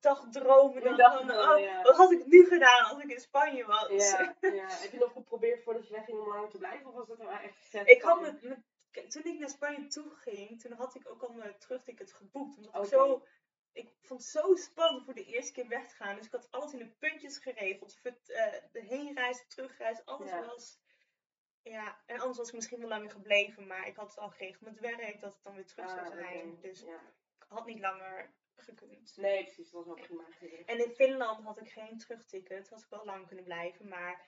[0.00, 0.82] dagdromen.
[0.96, 1.82] Dan, van, oh, ja.
[1.82, 3.88] Wat had ik nu gedaan als ik in Spanje was?
[3.88, 4.68] Ja, ja.
[4.68, 6.86] Heb je nog geprobeerd voordat je wegging om langer te blijven?
[6.86, 7.88] Of was dat nou echt gezet?
[7.88, 8.34] Ik had
[9.08, 12.56] toen ik naar Spanje toe ging, toen had ik ook al mijn terugticket geboekt.
[12.56, 12.82] Omdat Oké.
[12.82, 13.26] ik zo,
[13.76, 16.16] ik vond het zo spannend voor de eerste keer weg te gaan.
[16.16, 17.92] Dus ik had alles in de puntjes geregeld.
[17.94, 20.46] Of het, eh, de heenreis, de terugreis, alles Ja.
[20.46, 20.78] was.
[21.62, 24.60] Ja, en anders was ik misschien wel langer gebleven, maar ik had het al geregeld
[24.60, 26.16] met werk dat het dan weer terug Ah, zou oké.
[26.16, 26.60] zijn.
[26.60, 27.00] Dus Ja.
[27.38, 29.16] ik had niet langer gekund.
[29.16, 29.70] Nee, precies.
[29.70, 30.24] Dat was wel prima.
[30.66, 33.88] En in Finland had ik geen terugticket, had ik wel lang kunnen blijven.
[33.88, 34.24] Maar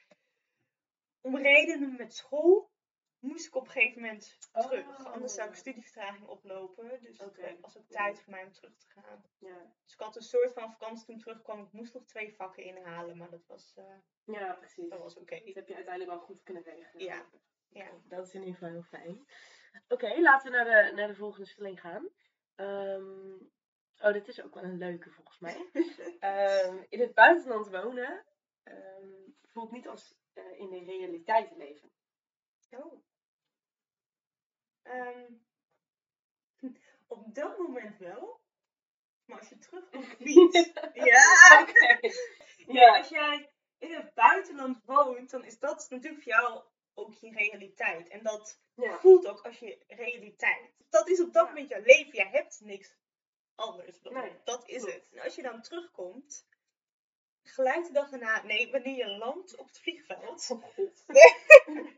[1.21, 2.71] om redenen met school
[3.21, 4.99] moest ik op een gegeven moment terug.
[4.99, 5.13] Oh.
[5.13, 7.01] Anders zou ik studievertraging oplopen.
[7.01, 7.43] Dus Oké.
[7.43, 9.25] het was ook tijd voor mij om terug te gaan.
[9.39, 9.73] Ja.
[9.85, 11.63] Dus ik had een soort van vakantie toen ik terugkwam.
[11.63, 14.89] Ik moest nog twee vakken inhalen, maar dat was, eh, ja, precies.
[14.89, 15.45] dat was oké.
[15.45, 17.05] Dat heb je uiteindelijk wel goed kunnen regelen.
[17.05, 17.27] Ja.
[17.69, 17.91] Ja.
[18.05, 19.27] Dat is in ieder geval heel fijn.
[19.89, 22.09] Oké, laten we naar de, naar de volgende stelling gaan.
[22.55, 23.33] Ehm,
[23.99, 25.71] oh, dit is ook wel een leuke volgens mij.
[26.19, 28.25] Ehm, in het buitenland wonen
[28.63, 31.91] ehm, voelt niet als eh, in de realiteit leven.
[32.71, 33.03] Oh.
[34.89, 35.33] Ehm,
[37.07, 38.41] op dat moment wel.
[39.25, 40.73] Maar als je terugkomt, niet.
[41.11, 41.67] ja!
[42.67, 46.63] Ja, als jij in het buitenland woont, dan is dat natuurlijk voor jou
[46.95, 48.09] ook je realiteit.
[48.09, 48.99] En dat Ja.
[48.99, 50.73] voelt ook als je realiteit.
[50.91, 51.49] Dat is op dat Ja.
[51.53, 52.15] moment jouw leven.
[52.15, 52.97] Je hebt niks
[53.55, 54.01] anders.
[54.01, 55.09] Dat, Nee, dat is het.
[55.13, 56.47] En als je dan terugkomt,
[57.43, 60.49] gelijk de dag daarna, nee, wanneer je landt op het vliegveld.
[60.51, 60.77] Oh.
[61.07, 61.95] Nee.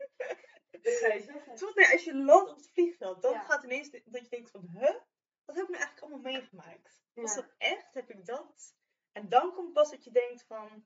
[0.71, 1.55] Dit ga je zeggen.
[1.55, 3.43] Tot, nee, als je landt op het vliegveld, dan Ja.
[3.43, 4.95] gaat ineens de- dat je denkt van, huh?
[5.45, 7.03] Wat heb ik nou eigenlijk allemaal meegemaakt?
[7.13, 7.41] Was Ja.
[7.41, 7.93] dat echt?
[7.93, 8.75] Heb ik dat?
[9.11, 10.85] En dan komt pas dat je denkt van,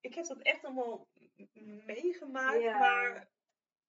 [0.00, 1.08] ik heb dat echt allemaal
[1.86, 2.78] meegemaakt, Ja.
[2.78, 3.34] maar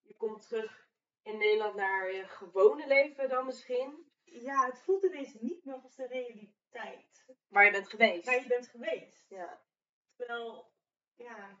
[0.02, 0.88] Je komt terug
[1.22, 4.12] in Nederland naar je gewone leven dan misschien.
[4.24, 8.24] ja, het voelt ineens niet meer als de realiteit Waar je bent geweest.
[8.26, 9.24] waar je bent geweest.
[9.28, 9.62] Ja.
[10.16, 10.72] Terwijl,
[11.14, 11.60] ja,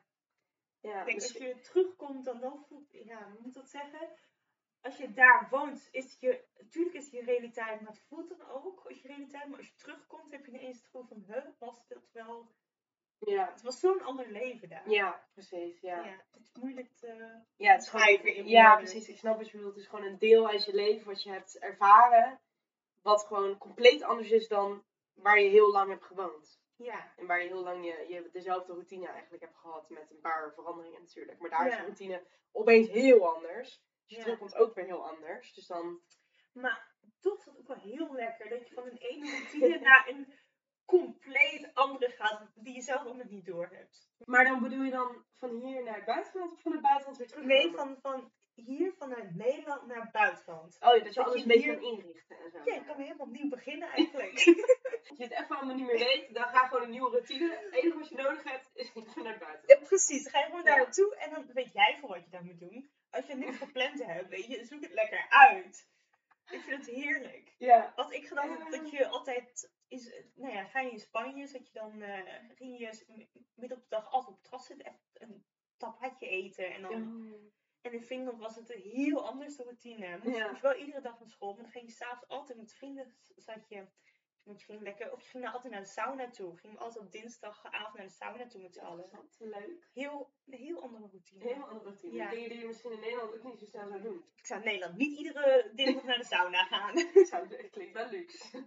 [0.80, 3.68] Ja, ik denk dus- als je terugkomt, dan, dan voelt, ja, hoe moet ik dat
[3.70, 4.08] zeggen?
[4.80, 8.28] Als je daar woont, is het je, natuurlijk is het je realiteit, maar het voelt
[8.28, 9.48] dan ook als je realiteit.
[9.48, 12.50] Maar als je terugkomt, heb je ineens het gevoel van, huh, was dat wel,
[13.18, 13.50] ja.
[13.52, 14.90] het was zo'n ander leven daar.
[14.90, 15.80] ja, precies.
[15.80, 16.04] Ja.
[16.04, 17.06] Ja, het is moeilijk te
[17.56, 18.84] Ja, het is beschrijven gewoon, in ja, woorden.
[18.84, 19.08] precies.
[19.08, 19.74] Ik snap wat je bedoelt.
[19.74, 22.40] Het is gewoon een deel uit je leven wat je hebt ervaren.
[23.02, 26.60] Wat gewoon compleet anders is dan waar je heel lang hebt gewoond.
[26.78, 29.90] Ja, En waar je heel lang je, je dezelfde routine eigenlijk hebt gehad.
[29.90, 31.38] Met een paar veranderingen natuurlijk.
[31.38, 33.68] Maar daar is de routine opeens heel anders.
[33.68, 34.22] Dus je Ja.
[34.22, 35.54] terugkomt ook weer heel anders.
[35.54, 36.00] Dus dan...
[36.52, 40.08] maar toch is het ook wel heel lekker dat je van een ene routine naar
[40.08, 40.32] een
[40.84, 44.08] compleet andere gaat, die je zelf ook nog niet door hebt.
[44.24, 47.26] Maar dan bedoel je dan van hier naar het buitenland of van het buitenland weer
[47.28, 47.44] terug?
[47.44, 50.76] Nee, van, van hier vanuit Nederland naar het buitenland.
[50.80, 52.58] Oh ja, dat je dat alles je een beetje hier- kan inrichten en zo.
[52.64, 54.38] Ja, ik kan weer helemaal opnieuw beginnen eigenlijk.
[55.18, 57.58] Je het allemaal niet meer weet, dan ga gewoon een nieuwe routine.
[57.64, 59.62] Het enige wat je nodig hebt, is naar buitenland.
[59.66, 60.22] Ja, precies.
[60.22, 60.66] Dan ga je gewoon Ja.
[60.70, 62.90] daar naartoe en dan weet jij voor wat je daar moet doen.
[63.10, 65.88] Als je niks gepland hebt, weet je, zoek het lekker uit.
[66.50, 67.54] Ik vind het heerlijk.
[67.58, 67.92] Ja.
[67.96, 71.66] Wat ik gedaan heb, dat je altijd is, nou ja, ga je in Spanje, zat
[71.66, 73.04] je dan, eh, ging je
[73.54, 75.44] midden op de dag altijd op het terras zitten, even een
[75.76, 76.72] tapatje eten.
[76.74, 76.92] En, dan,
[77.82, 80.18] en in Finland was het een heel anders de routine.
[80.22, 80.48] Moest, Ja.
[80.50, 83.68] moest wel iedere dag naar school, maar dan ging je s'avonds altijd met vrienden, zat
[83.68, 83.86] je,
[84.48, 86.56] want je ging lekker, of je ging nou altijd naar de sauna toe.
[86.58, 89.04] Ging je altijd op dinsdagavond naar de sauna toe met z'n allen.
[89.04, 89.88] Interessant, leuk.
[89.92, 91.42] Heel, een heel andere routine.
[91.44, 92.12] Een hele andere routine.
[92.14, 92.30] Ja.
[92.30, 94.24] Dingen die je misschien in Nederland ook niet zo snel zou doen.
[94.36, 96.96] Ik zou in Nederland niet iedere dinsdag naar de sauna gaan.
[97.56, 98.66] Het klinkt wel luxe.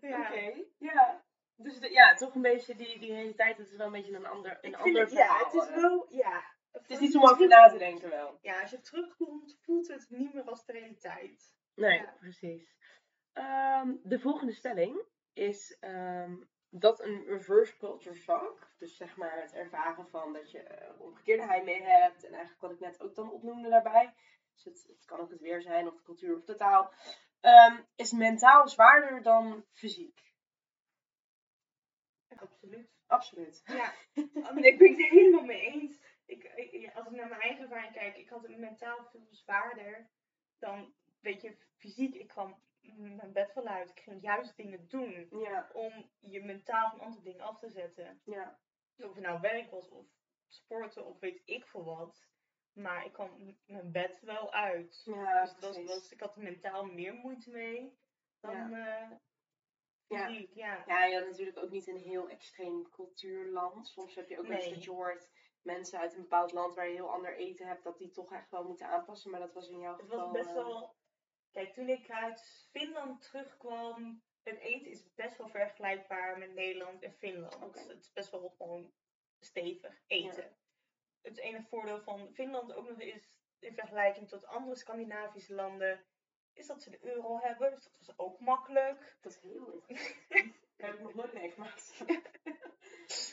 [0.00, 0.20] Ja.
[0.28, 1.24] Oké, ja.
[1.56, 4.14] Dus de- ja, toch een beetje die, die hele tijd, het is wel een beetje
[4.16, 5.44] een ander, een ander het, ja, verhaal.
[5.44, 6.42] het is wel, ja.
[6.72, 8.38] Het is iets om over na te denken wel.
[8.42, 11.54] Ja, als je terugkomt, voelt het niet meer als de realiteit.
[11.74, 12.14] Nee, Ja.
[12.20, 12.76] precies.
[13.34, 16.34] Ehm, de volgende stelling is ehm,
[16.68, 21.42] dat een reverse culture shock, dus zeg maar het ervaren van dat je eh, omgekeerde
[21.46, 24.14] heimwee hebt, en eigenlijk wat ik net ook dan opnoemde daarbij,
[24.54, 26.92] dus het, het kan ook het weer zijn, of de cultuur of de taal,
[27.40, 30.32] ehm, is mentaal zwaarder dan fysiek.
[32.36, 32.88] Absoluut.
[33.06, 33.62] Absoluut.
[33.66, 36.00] Ja, ik ben het er helemaal mee eens.
[36.26, 40.06] Ik, ik- als ik naar mijn eigen ervaring kijk, ik had het mentaal veel zwaarder
[40.58, 42.14] dan, weet je, fysiek.
[42.14, 42.56] Ik kwam
[42.96, 43.90] mijn bed wel uit.
[43.90, 48.20] Ik ging juist dingen doen Ja, om je mentaal van andere dingen af te zetten.
[48.24, 48.58] ja,
[48.96, 50.06] Of het nou werk was of
[50.48, 52.26] sporten of weet ik veel wat.
[52.72, 55.02] Maar ik kwam mijn bed wel uit.
[55.04, 57.98] ja, dus dat was, ik had mentaal meer moeite mee
[58.40, 59.10] dan eh
[60.06, 60.26] Ja.
[60.26, 60.54] fysiek.
[60.54, 60.82] Ja.
[60.86, 63.88] Ja, je had natuurlijk ook niet een heel extreem cultuurland.
[63.88, 64.74] Soms heb je ook wel eens Nee.
[64.74, 65.30] dat je hoort
[65.62, 68.50] mensen uit een bepaald land waar je heel ander eten hebt, dat die toch echt
[68.50, 69.30] wel moeten aanpassen.
[69.30, 70.18] Maar dat was in jouw Het geval...
[70.18, 70.94] was best eh, wel.
[71.54, 77.12] Kijk, toen ik uit Finland terugkwam, het eten is best wel vergelijkbaar met Nederland en
[77.12, 77.88] Finland.
[77.88, 78.92] Het is best wel gewoon
[79.40, 80.56] stevig eten.
[81.20, 86.04] Het ene voordeel van Finland ook nog is, in vergelijking tot andere Scandinavische landen,
[86.52, 87.70] is dat ze de euro hebben.
[87.70, 89.16] Dus dat was ook makkelijk.
[89.20, 90.54] Dat is heel interessant.
[90.76, 91.94] Dat heb ik nog nooit meegemaakt.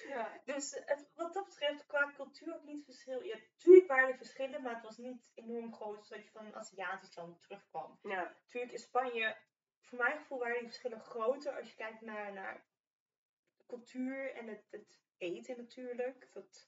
[0.07, 0.41] ja.
[0.45, 3.23] Dus het, wat dat betreft, qua cultuur ook niet verschil.
[3.23, 6.55] Ja, natuurlijk waren er verschillen, maar het was niet enorm groot zodat je van een
[6.55, 7.99] Aziatisch land terugkwam.
[8.01, 8.35] Ja.
[8.43, 9.37] natuurlijk in Spanje,
[9.81, 12.65] voor mijn gevoel waren die verschillen groter als je kijkt naar, naar
[13.57, 16.27] de cultuur en het, het eten natuurlijk.
[16.33, 16.67] Dat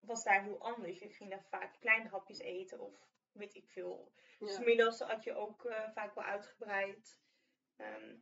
[0.00, 0.98] was daar heel anders.
[0.98, 4.12] Je ging daar vaak kleine hapjes eten of weet ik veel.
[4.38, 4.62] Dus Ja.
[4.64, 7.18] middags had je ook eh, vaak wel uitgebreid.
[7.76, 8.16] Ehm,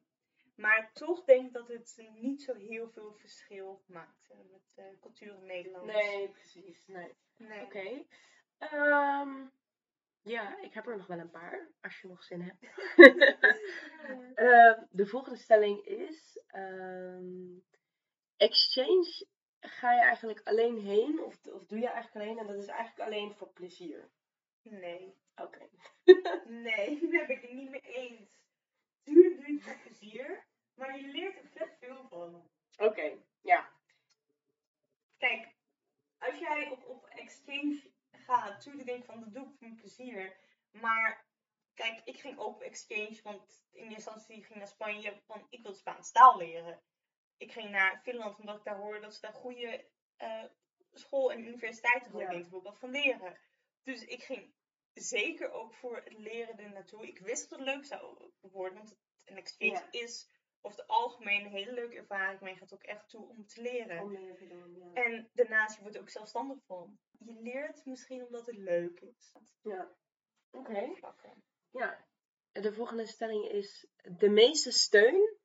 [0.55, 4.97] maar toch denk ik dat het niet zo heel veel verschil maakt eh, met de
[5.01, 5.87] cultuur in Nederland.
[5.87, 6.87] Nee, precies.
[6.87, 7.15] Nee.
[7.37, 7.63] Nee.
[7.63, 8.05] Oké.
[8.59, 9.47] Ehm,
[10.23, 12.61] ja, ik heb er nog wel een paar, als je nog zin hebt.
[14.35, 17.59] Ehm, de volgende stelling is: ehm,
[18.37, 19.27] Exchange
[19.61, 23.09] ga je eigenlijk alleen heen, of, of doe je eigenlijk alleen, en dat is eigenlijk
[23.09, 24.11] alleen voor plezier.
[24.63, 25.15] Nee.
[25.37, 25.69] Oké.
[26.45, 28.42] Nee, daar ben ik het niet mee eens.
[29.03, 32.51] Tuurlijk doe je het voor plezier, maar je leert er vet veel van.
[32.77, 33.71] Oké, ja.
[35.17, 35.55] Kijk,
[36.19, 39.77] als jij op, op exchange gaat, tuurlijk denk ik van dat doe ik voor mijn
[39.77, 40.37] plezier.
[40.71, 41.27] Maar
[41.75, 45.47] kijk, ik ging ook op exchange, want in eerste instantie ging ik naar Spanje, want
[45.51, 46.83] ik wilde Spaans taal leren.
[47.37, 50.45] Ik ging naar Finland omdat ik daar hoorde dat ze daar goede eh,
[50.93, 52.21] school en universiteiten hadden.
[52.21, 52.27] Ja.
[52.27, 53.41] Ik denk, daar wil ik wat van leren.
[53.83, 54.55] Dus ik ging
[54.95, 57.07] zeker ook voor het leren er naartoe.
[57.07, 61.51] Ik wist dat het leuk zou worden, want een exchange is over het algemeen een
[61.51, 62.41] hele leuke ervaring.
[62.41, 64.03] Maar je gaat ook echt toe om te leren.
[64.03, 65.03] Om even dan, ja.
[65.03, 66.99] En daarnaast, je wordt ook zelfstandig van.
[67.19, 69.33] Je leert misschien omdat het leuk is.
[69.63, 69.97] Ja.
[70.51, 70.95] Oké.
[71.71, 72.07] Ja.
[72.53, 73.87] De volgende stelling is:
[74.19, 75.37] De meeste steun,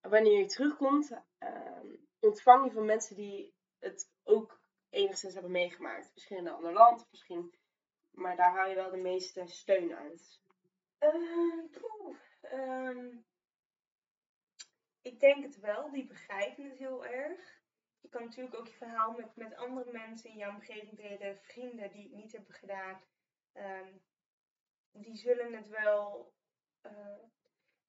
[0.00, 6.10] wanneer je terugkomt, ehm, ontvang je van mensen die het ook enigszins hebben meegemaakt.
[6.14, 7.54] Misschien in een ander land, misschien.
[8.16, 10.40] Maar daar haal je wel de meeste steun uit.
[11.70, 13.16] Poeh, ehm,
[15.02, 17.60] ik denk het wel, die begrijpen het heel erg.
[18.00, 21.90] Je kan natuurlijk ook je verhaal met, met andere mensen in jouw omgeving delen, vrienden
[21.90, 23.00] die het niet hebben gedaan.
[23.52, 23.92] Ehm,
[24.92, 26.34] die zullen het wel.
[26.80, 27.18] eh,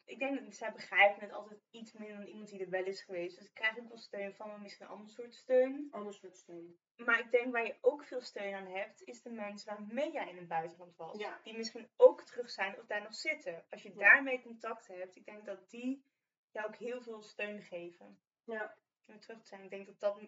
[0.07, 3.01] ik denk dat zij begrijpen het altijd iets minder dan iemand die er wel is
[3.01, 3.37] geweest.
[3.37, 5.87] Dus ik krijg ook wel steun van, maar misschien een ander soort steun.
[5.91, 6.77] Ander soort steun.
[6.95, 10.29] Maar ik denk waar je ook veel steun aan hebt, is de mensen waarmee jij
[10.29, 11.19] in het buitenland was.
[11.19, 11.39] Ja.
[11.43, 13.65] Die misschien ook terug zijn of daar nog zitten.
[13.69, 13.95] Als je Ja.
[13.95, 16.03] daarmee contact hebt, ik denk dat die
[16.51, 18.19] jou ook heel veel steun geven.
[18.43, 18.75] Ja.
[19.19, 19.63] Terug te zijn.
[19.63, 20.21] Ik denk dat dat,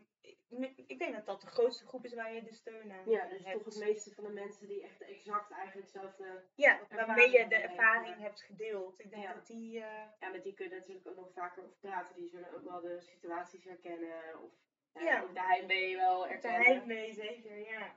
[0.87, 3.43] ik, denk dat dat de grootste groep is waar je de steun aan Ja, dus
[3.43, 3.63] hebt.
[3.63, 6.43] toch het meeste van de mensen die echt exact eigenlijk hetzelfde.
[6.55, 8.21] Ja, waarmee je de ervaring ja.
[8.21, 8.99] hebt gedeeld.
[8.99, 9.33] Ik denk Ja.
[9.33, 9.79] dat die...
[9.79, 12.15] eh, Ja, met die kun je natuurlijk ook nog vaker over praten.
[12.15, 14.43] Die zullen ook wel de situaties herkennen.
[14.43, 14.51] Of
[14.93, 15.21] ja, Ja.
[15.21, 16.73] ook de heimwee wel herkennen.
[16.73, 17.95] heb mee, zeker, ja.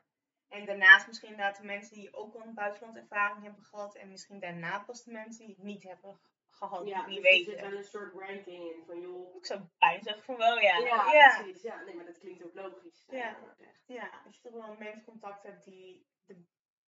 [0.49, 3.95] En daarnaast misschien inderdaad de mensen die ook al een buitenland ervaring hebben gehad.
[3.95, 6.21] En misschien daarna pas de mensen die het niet hebben
[6.68, 7.53] gehad, Ja, niet dus er weten.
[7.53, 9.37] zit wel een soort ranking in van joh.
[9.37, 10.79] Ik zou bijna zeggen van wel, ja.
[10.79, 11.42] Ja, ja.
[11.42, 11.62] precies.
[11.62, 13.05] Ja, nee, maar dat klinkt ook logisch.
[13.11, 13.37] Ja.
[13.59, 13.70] Ja.
[13.87, 16.37] Ja, als je toch wel mensen contact hebt die er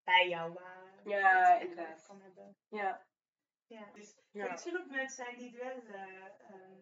[0.04, 1.00] bij jou waren.
[1.04, 2.06] Ja, inderdaad.
[2.06, 2.56] Kan hebben.
[2.68, 3.06] Ja.
[3.66, 3.90] Ja.
[3.92, 4.48] Dus Ja.
[4.48, 6.78] er zullen ook mensen zijn die het wel eh, ehm,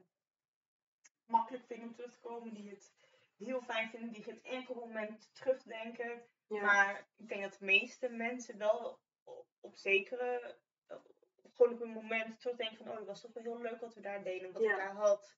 [1.26, 2.54] makkelijk vinden om terug te komen.
[2.54, 2.94] Die het
[3.36, 6.22] heel fijn vinden, die het enkel moment terugdenken.
[6.46, 6.62] Ja.
[6.62, 9.00] Maar ik denk dat de meeste mensen wel
[9.60, 10.54] op, zekere, eh,
[11.60, 14.00] gewoon op een moment terugdenken van, oh, het was toch wel heel leuk wat we
[14.00, 14.70] daar deden, wat Ja.
[14.70, 15.36] ik daar had.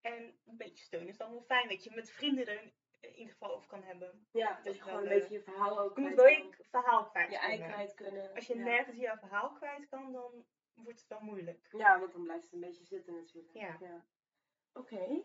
[0.00, 1.68] En een beetje steun is dan wel fijn.
[1.68, 4.26] Dat je met vrienden er in ieder geval over kan hebben.
[4.32, 7.06] Ja, Dat dat je gewoon een beetje je verhaal ook Je moet wel je verhaal
[7.10, 7.94] kwijt Je kunnen.
[7.94, 8.34] kunnen.
[8.34, 8.64] Als je ja.
[8.64, 11.68] nergens jouw verhaal kwijt kan, dan wordt het wel moeilijk.
[11.70, 13.52] Ja, want dan blijft het een beetje zitten natuurlijk.
[13.80, 14.04] Ja.
[14.72, 15.22] Oké.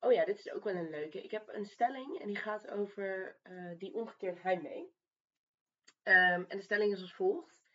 [0.00, 1.22] Oh ja, dit is ook wel een leuke.
[1.22, 4.94] Ik heb een stelling en die gaat over eh, die omgekeerd heimwee.
[6.02, 7.66] Ehm, en de stelling is als volgt.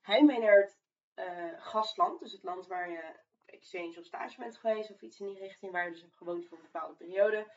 [0.00, 0.81] Heimwee naar het
[1.14, 5.20] eh, gastland, dus het land waar je op exchange of stage bent geweest of iets
[5.20, 7.52] in die richting, waar je dus hebt gewoond voor een bepaalde periode.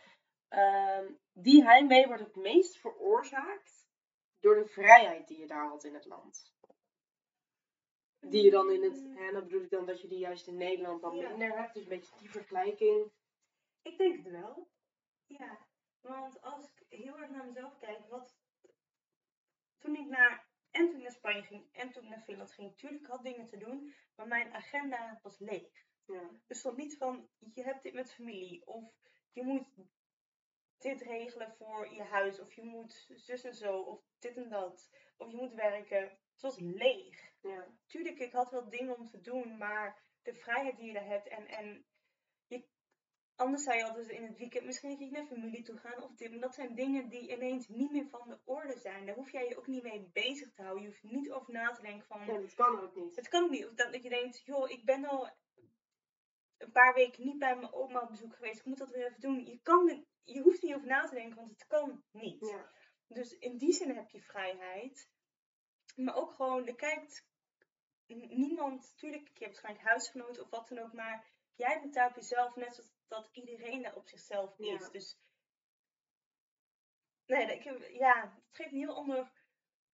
[0.48, 3.88] Ehm, die heimwee wordt het meest veroorzaakt
[4.40, 6.54] door de vrijheid die je daar had in het land.
[8.20, 10.48] Die je dan in het, Mm, hè, dan bedoel ik dan dat je die juist
[10.48, 11.30] in Nederland dan Ja.
[11.30, 11.74] minder hebt.
[11.74, 13.12] Dus een beetje die vergelijking.
[13.82, 14.68] Ik denk het wel.
[15.26, 15.58] Ja,
[16.02, 18.38] want als ik heel erg naar mezelf kijk, wat
[19.78, 20.45] toen ik naar
[20.76, 23.24] en toen ik naar Spanje ging en toen ik naar Finland ging, tuurlijk ik had
[23.24, 25.86] dingen te doen, maar mijn agenda was leeg.
[26.06, 26.30] Ja.
[26.48, 28.84] Er stond niet van je hebt dit met familie of
[29.32, 29.68] je moet
[30.78, 34.90] dit regelen voor je huis of je moet zus en zo of dit en dat
[35.18, 36.02] of je moet werken.
[36.32, 37.34] Het was leeg.
[37.42, 37.68] Ja.
[37.86, 41.28] Tuurlijk, ik had wel dingen om te doen, maar de vrijheid die je daar hebt
[41.28, 41.86] en, en
[42.48, 42.68] je,
[43.36, 46.32] anders zou je altijd in het weekend misschien keer naar familie toe gaan of dit,
[46.32, 49.06] maar dat zijn dingen die ineens niet meer van de orde zijn.
[49.06, 50.84] Daar hoef jij je ook niet mee bezig te houden.
[50.84, 53.16] Je hoeft niet over na te denken van, ja, dat kan ook niet.
[53.16, 53.68] het kan niet.
[53.68, 55.30] Of dat, dat je denkt, joh, ik ben al
[56.58, 59.22] een paar weken niet bij mijn oma op bezoek geweest, ik moet dat weer even
[59.22, 59.46] doen.
[59.46, 62.48] Je, kan, je hoeft niet over na te denken, want het kan niet.
[62.50, 62.72] Ja.
[63.08, 65.10] Dus in die zin heb je vrijheid.
[65.96, 67.26] Maar ook gewoon, er kijkt
[68.14, 72.76] niemand, tuurlijk, je hebt waarschijnlijk huisgenoten of wat dan ook, maar jij op jezelf, net
[72.76, 74.68] zoals dat iedereen daar op zichzelf is.
[74.68, 74.90] Ja.
[74.90, 75.20] Dus,
[77.26, 79.32] nee, ik, heb- ja, het geeft een heel ander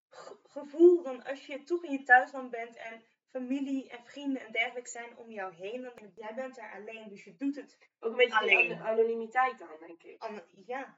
[0.09, 4.51] ge- gevoel dan als je toch in je thuisland bent en familie en vrienden en
[4.51, 5.81] dergelijke zijn om jou heen.
[5.81, 7.77] Dan, jij bent daar alleen, dus je doet het.
[7.99, 8.67] Ook een beetje Alleen.
[8.67, 10.21] die anonimiteit dan, denk ik.
[10.21, 10.97] an- ja,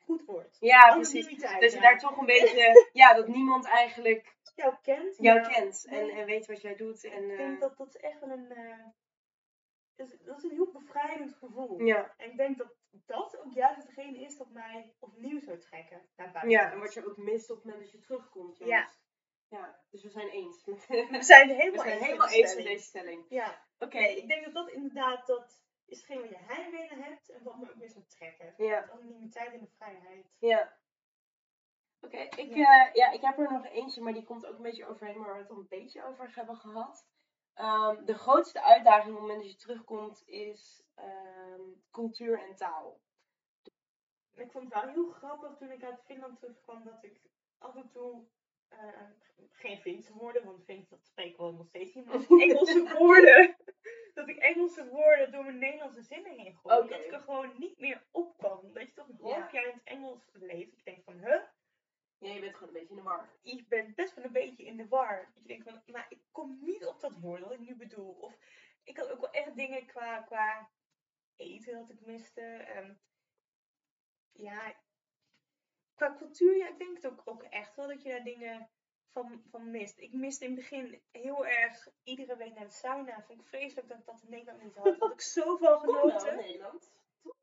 [0.00, 0.56] goed woord.
[0.60, 1.40] Ja, precies.
[1.40, 5.16] Dat je daar toch een beetje, ja, dat niemand eigenlijk jou kent.
[5.16, 7.04] jou kent en, en weet wat jij doet.
[7.04, 8.52] En, Ik denk eh, dat dat echt wel een.
[8.52, 8.86] eh,
[9.98, 11.80] is, dat is een heel bevrijdend gevoel.
[11.80, 12.14] ja.
[12.16, 16.30] En ik denk dat dat ook juist hetgene is dat mij opnieuw zou trekken naar
[16.30, 16.50] buiten.
[16.50, 18.58] ja, en wat je ook mist op het moment dat je terugkomt.
[18.58, 18.88] Ja.
[19.48, 19.80] ja.
[19.90, 20.64] Dus we zijn eens.
[20.64, 23.24] met- We zijn het we helemaal zijn eens helemaal met eens met deze stelling.
[23.28, 23.98] Ja, Oké.
[23.98, 27.42] nee, ik denk dat dat inderdaad dat is hetgeen wat je heimwee naar hebt en
[27.42, 28.54] wat me ook weer zou trekken.
[28.56, 28.80] Ja.
[28.80, 30.26] De anonimiteit en de vrijheid.
[30.38, 30.80] Ja.
[32.00, 32.86] Oké, ik, Ja.
[32.88, 35.26] eh, ja, ik heb er nog eentje, maar die komt ook een beetje overheen, maar
[35.26, 37.06] waar we het al een beetje over hebben gehad.
[37.54, 41.60] Ehm, de grootste uitdaging op het moment dat je terugkomt is ehm,
[41.90, 43.00] cultuur en taal.
[44.34, 47.20] Ik vond het wel heel grappig toen ik uit Finland terugkwam dat ik
[47.58, 48.24] af en toe
[48.68, 48.78] eh,
[49.50, 53.56] geen Finse woorden, want Fins dat spreek ik wel nog steeds niet, maar Engelse woorden.
[54.14, 56.88] Dat ik Engelse woorden door mijn Nederlandse zinnen heen gooi.
[56.88, 58.72] Dat ik er gewoon niet meer op kwam.
[58.72, 60.78] Dat je toch een half jaar in het Engels leeft.
[60.78, 61.42] Ik denk van, huh?
[62.22, 63.28] Ja, je bent gewoon een beetje in de war.
[63.42, 65.32] Ik ben best wel een beetje in de war.
[65.34, 68.12] Ik denk van, maar ik kom niet op dat woord wat ik nu bedoel.
[68.12, 68.36] Of
[68.84, 70.70] ik had ook wel echt dingen qua, qua
[71.36, 72.66] eten dat ik miste.
[74.32, 74.76] Ja,
[75.94, 78.70] qua cultuur, ja, ik denk het ook, ook echt wel dat je daar dingen
[79.12, 79.98] van, van mist.
[79.98, 83.22] Ik miste in het begin heel erg iedere week naar de sauna.
[83.22, 84.96] Vond ik vreselijk dat ik dat in Nederland niet had.
[84.98, 86.36] Had ik zoveel Kom nou, genoten.
[86.36, 86.92] Nederland.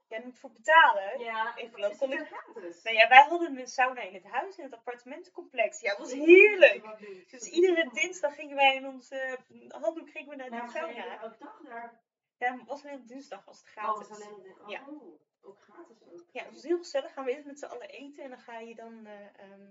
[0.10, 1.20] Jij moet voor betalen.
[1.20, 2.84] Ja, Ik geloof- kon ik- gratis.
[2.84, 5.80] Nou ja, wij hadden een sauna in het huis, in het appartementencomplex.
[5.82, 6.98] Ja, dat was heerlijk.
[7.30, 11.22] Dus iedere dinsdag gingen wij in onze handdoek kregen we naar de sauna.
[11.22, 12.02] elke dag daar?
[12.38, 14.10] Ja, was alleen op dinsdag was het Oh, gratis.
[14.10, 14.86] alleen Ja.
[14.88, 16.24] Oh, ook gratis ook.
[16.32, 17.14] Ja, het was heel gezellig.
[17.14, 19.70] Gaan we eerst met z'n allen eten en dan ga je dan eh, ehm,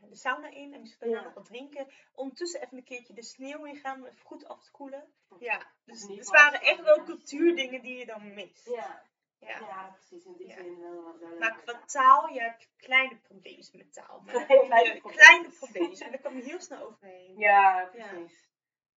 [0.00, 1.24] de sauna in en misschien daarna Ja.
[1.24, 1.86] nog wat drinken.
[2.14, 5.12] Ondertussen even een keertje de sneeuw ingaan om even goed af te koelen.
[5.28, 8.68] Oh, Ja, dus het waren echt wel cultuurdingen die je dan mist.
[8.68, 9.02] Ja,
[9.40, 9.58] Ja.
[9.58, 10.24] ja, precies.
[10.24, 10.54] In die Ja.
[10.54, 11.18] zin wel.
[11.18, 14.20] wel Maar qua taal, je hebt kleine problemen met taal.
[14.20, 15.50] Maar Kleine problemen.
[15.56, 16.04] kleine.
[16.04, 17.38] En daar kom je heel snel overheen.
[17.38, 18.48] Ja, precies.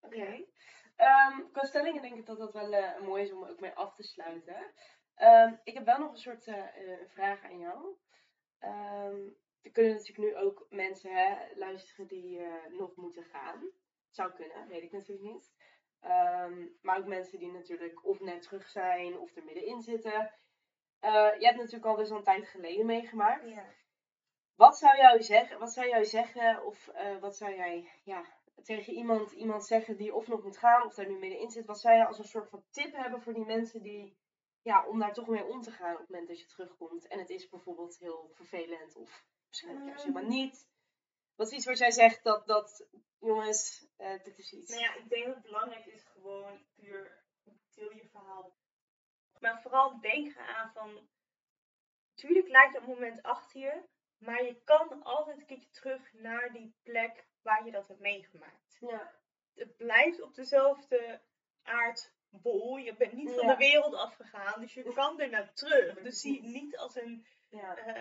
[0.01, 0.45] Oké.
[0.95, 3.95] Ehm, qua stellingen denk ik dat dat wel eh, mooi is om ook mee af
[3.95, 4.73] te sluiten.
[5.15, 7.95] Ehm, ik heb wel nog een soort eh, eh, vraag aan jou.
[8.59, 9.27] Ehm,
[9.61, 13.69] er kunnen natuurlijk nu ook mensen hè, luisteren die nog moeten gaan.
[14.09, 15.53] Zou kunnen, weet ik natuurlijk niet.
[16.81, 20.31] Maar ook mensen die natuurlijk of net terug zijn of er middenin zitten.
[21.03, 23.49] Eh, je hebt natuurlijk al dus al een tijd geleden meegemaakt.
[23.49, 23.65] Ja.
[24.55, 28.25] Wat zou jou zeggen, wat zou jou zeggen of eh, wat zou jij ja,
[28.63, 31.65] tegen iemand, iemand zeggen die of nog moet gaan of daar nu middenin zit?
[31.65, 34.17] Wat zou je als een soort van tip hebben voor die mensen die,
[34.61, 37.07] ja, om daar toch mee om te gaan op het moment dat je terugkomt?
[37.07, 40.67] En het is bijvoorbeeld heel vervelend of waarschijnlijk juist helemaal niet.
[41.35, 42.87] Wat is iets wat jij zegt dat, dat
[43.19, 44.71] jongens, eh, dit is iets.
[44.71, 47.23] Nou ja, ik denk dat het belangrijk is gewoon puur
[47.75, 48.61] deel je verhaal.
[49.43, 51.09] Maar vooral denk aan van,
[52.13, 53.83] tuurlijk lijkt dat moment achter je,
[54.17, 58.77] maar je kan altijd een keertje terug naar die plek waar je dat hebt meegemaakt.
[58.79, 59.13] Ja.
[59.53, 61.21] Het blijft op dezelfde
[61.63, 62.77] aardbol.
[62.77, 66.01] Je bent niet van de wereld afgegaan, dus je kan er naar terug.
[66.01, 67.75] Dus zie het niet als een, Ja.
[67.77, 67.97] eh,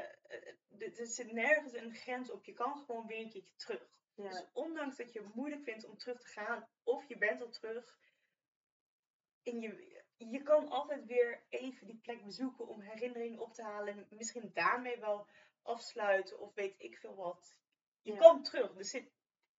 [0.79, 2.45] eh, er zit nergens een grens op.
[2.45, 4.01] Je kan gewoon weer een keertje terug.
[4.15, 4.29] Ja.
[4.29, 7.51] Dus ondanks dat je het moeilijk vindt om terug te gaan, of je bent al
[7.51, 8.01] terug,
[9.43, 9.92] en je,
[10.31, 13.97] je kan altijd weer even die plek bezoeken om herinneringen op te halen.
[13.97, 15.27] En misschien daarmee wel
[15.63, 17.55] afsluiten of weet ik veel wat.
[18.03, 18.19] Je Ja.
[18.19, 19.11] kan terug, dus het,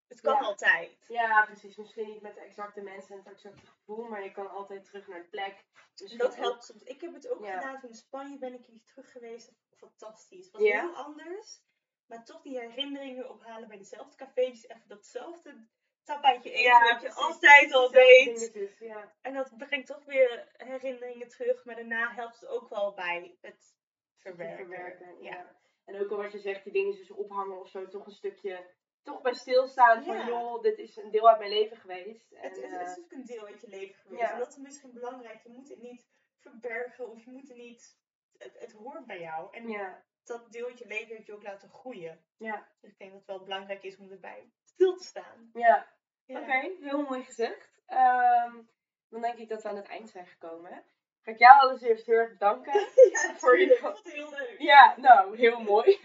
[0.08, 0.40] het kan Ja.
[0.40, 1.06] altijd.
[1.08, 1.76] ja, precies.
[1.76, 5.08] Misschien niet met de exacte mensen en het exacte gevoel, maar je kan altijd terug
[5.08, 5.64] naar de plek.
[5.96, 6.84] Dus Dat helpt soms.
[6.84, 7.54] Ik heb het ook Ja.
[7.54, 9.52] gedaan in Spanje ben ik hier terug geweest.
[9.76, 10.46] Fantastisch.
[10.46, 11.62] Het was heel anders.
[12.06, 14.68] Maar toch die herinneringen ophalen bij dezelfde cafeetjes.
[14.68, 15.68] Even datzelfde
[16.04, 17.16] tapijtje eten wat je precies.
[17.24, 19.14] altijd al dingetjes, Ja.
[19.22, 21.66] En dat brengt toch weer herinneringen terug.
[21.66, 23.76] Maar daarna helpt het ook wel bij het
[24.18, 24.58] verwerken.
[24.58, 25.22] verwerken.
[25.24, 25.32] Ja.
[25.32, 25.56] Ja.
[25.86, 28.66] En ook al wat je zegt, die dingen dus ophangen of zo, toch een stukje,
[29.04, 30.28] toch bij stilstaan van Ja.
[30.28, 32.32] joh, dit is een deel uit mijn leven geweest.
[32.32, 34.22] En, Het is, eh, het is ook een deel uit je leven geweest.
[34.22, 34.32] Ja.
[34.32, 35.44] En dat is misschien belangrijk.
[35.44, 36.08] Je moet het niet
[36.40, 38.02] verbergen of je moet het niet...
[38.38, 39.54] Het, het hoort bij jou.
[39.56, 42.26] En ja, dat deel uit je leven heb je ook laten groeien.
[42.38, 45.50] ja, Dus ik denk dat het wel belangrijk is om erbij stil te staan.
[45.54, 45.92] ja.
[46.26, 46.40] Ja.
[46.40, 47.82] Oké, heel mooi gezegd.
[47.86, 48.52] Ehm,
[49.10, 50.84] dan denk ik dat we aan het eind zijn gekomen.
[51.22, 52.74] Ga ik jou allereerst heel erg bedanken.
[53.12, 54.56] Ja, Voor je- heel leuk.
[54.58, 56.00] Ja, nou, heel mooi.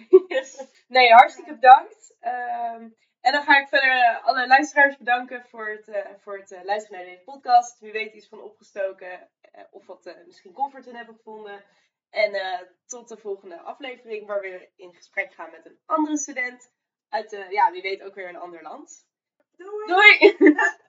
[0.89, 2.17] nee, hartstikke bedankt.
[2.21, 2.89] Ehm,
[3.21, 6.63] en dan ga ik verder eh, alle luisteraars bedanken voor het, eh, voor het eh,
[6.65, 7.79] luisteren naar deze podcast.
[7.81, 9.31] Wie weet iets van opgestoken
[9.71, 11.65] of wat misschien comfort in hebben gevonden.
[12.11, 12.33] En
[12.87, 16.73] tot de volgende aflevering waar we weer in gesprek gaan met een andere student.
[17.09, 19.07] Uit, ja, wie weet ook weer een ander land.
[19.57, 19.87] Doei!
[19.87, 20.37] Doei!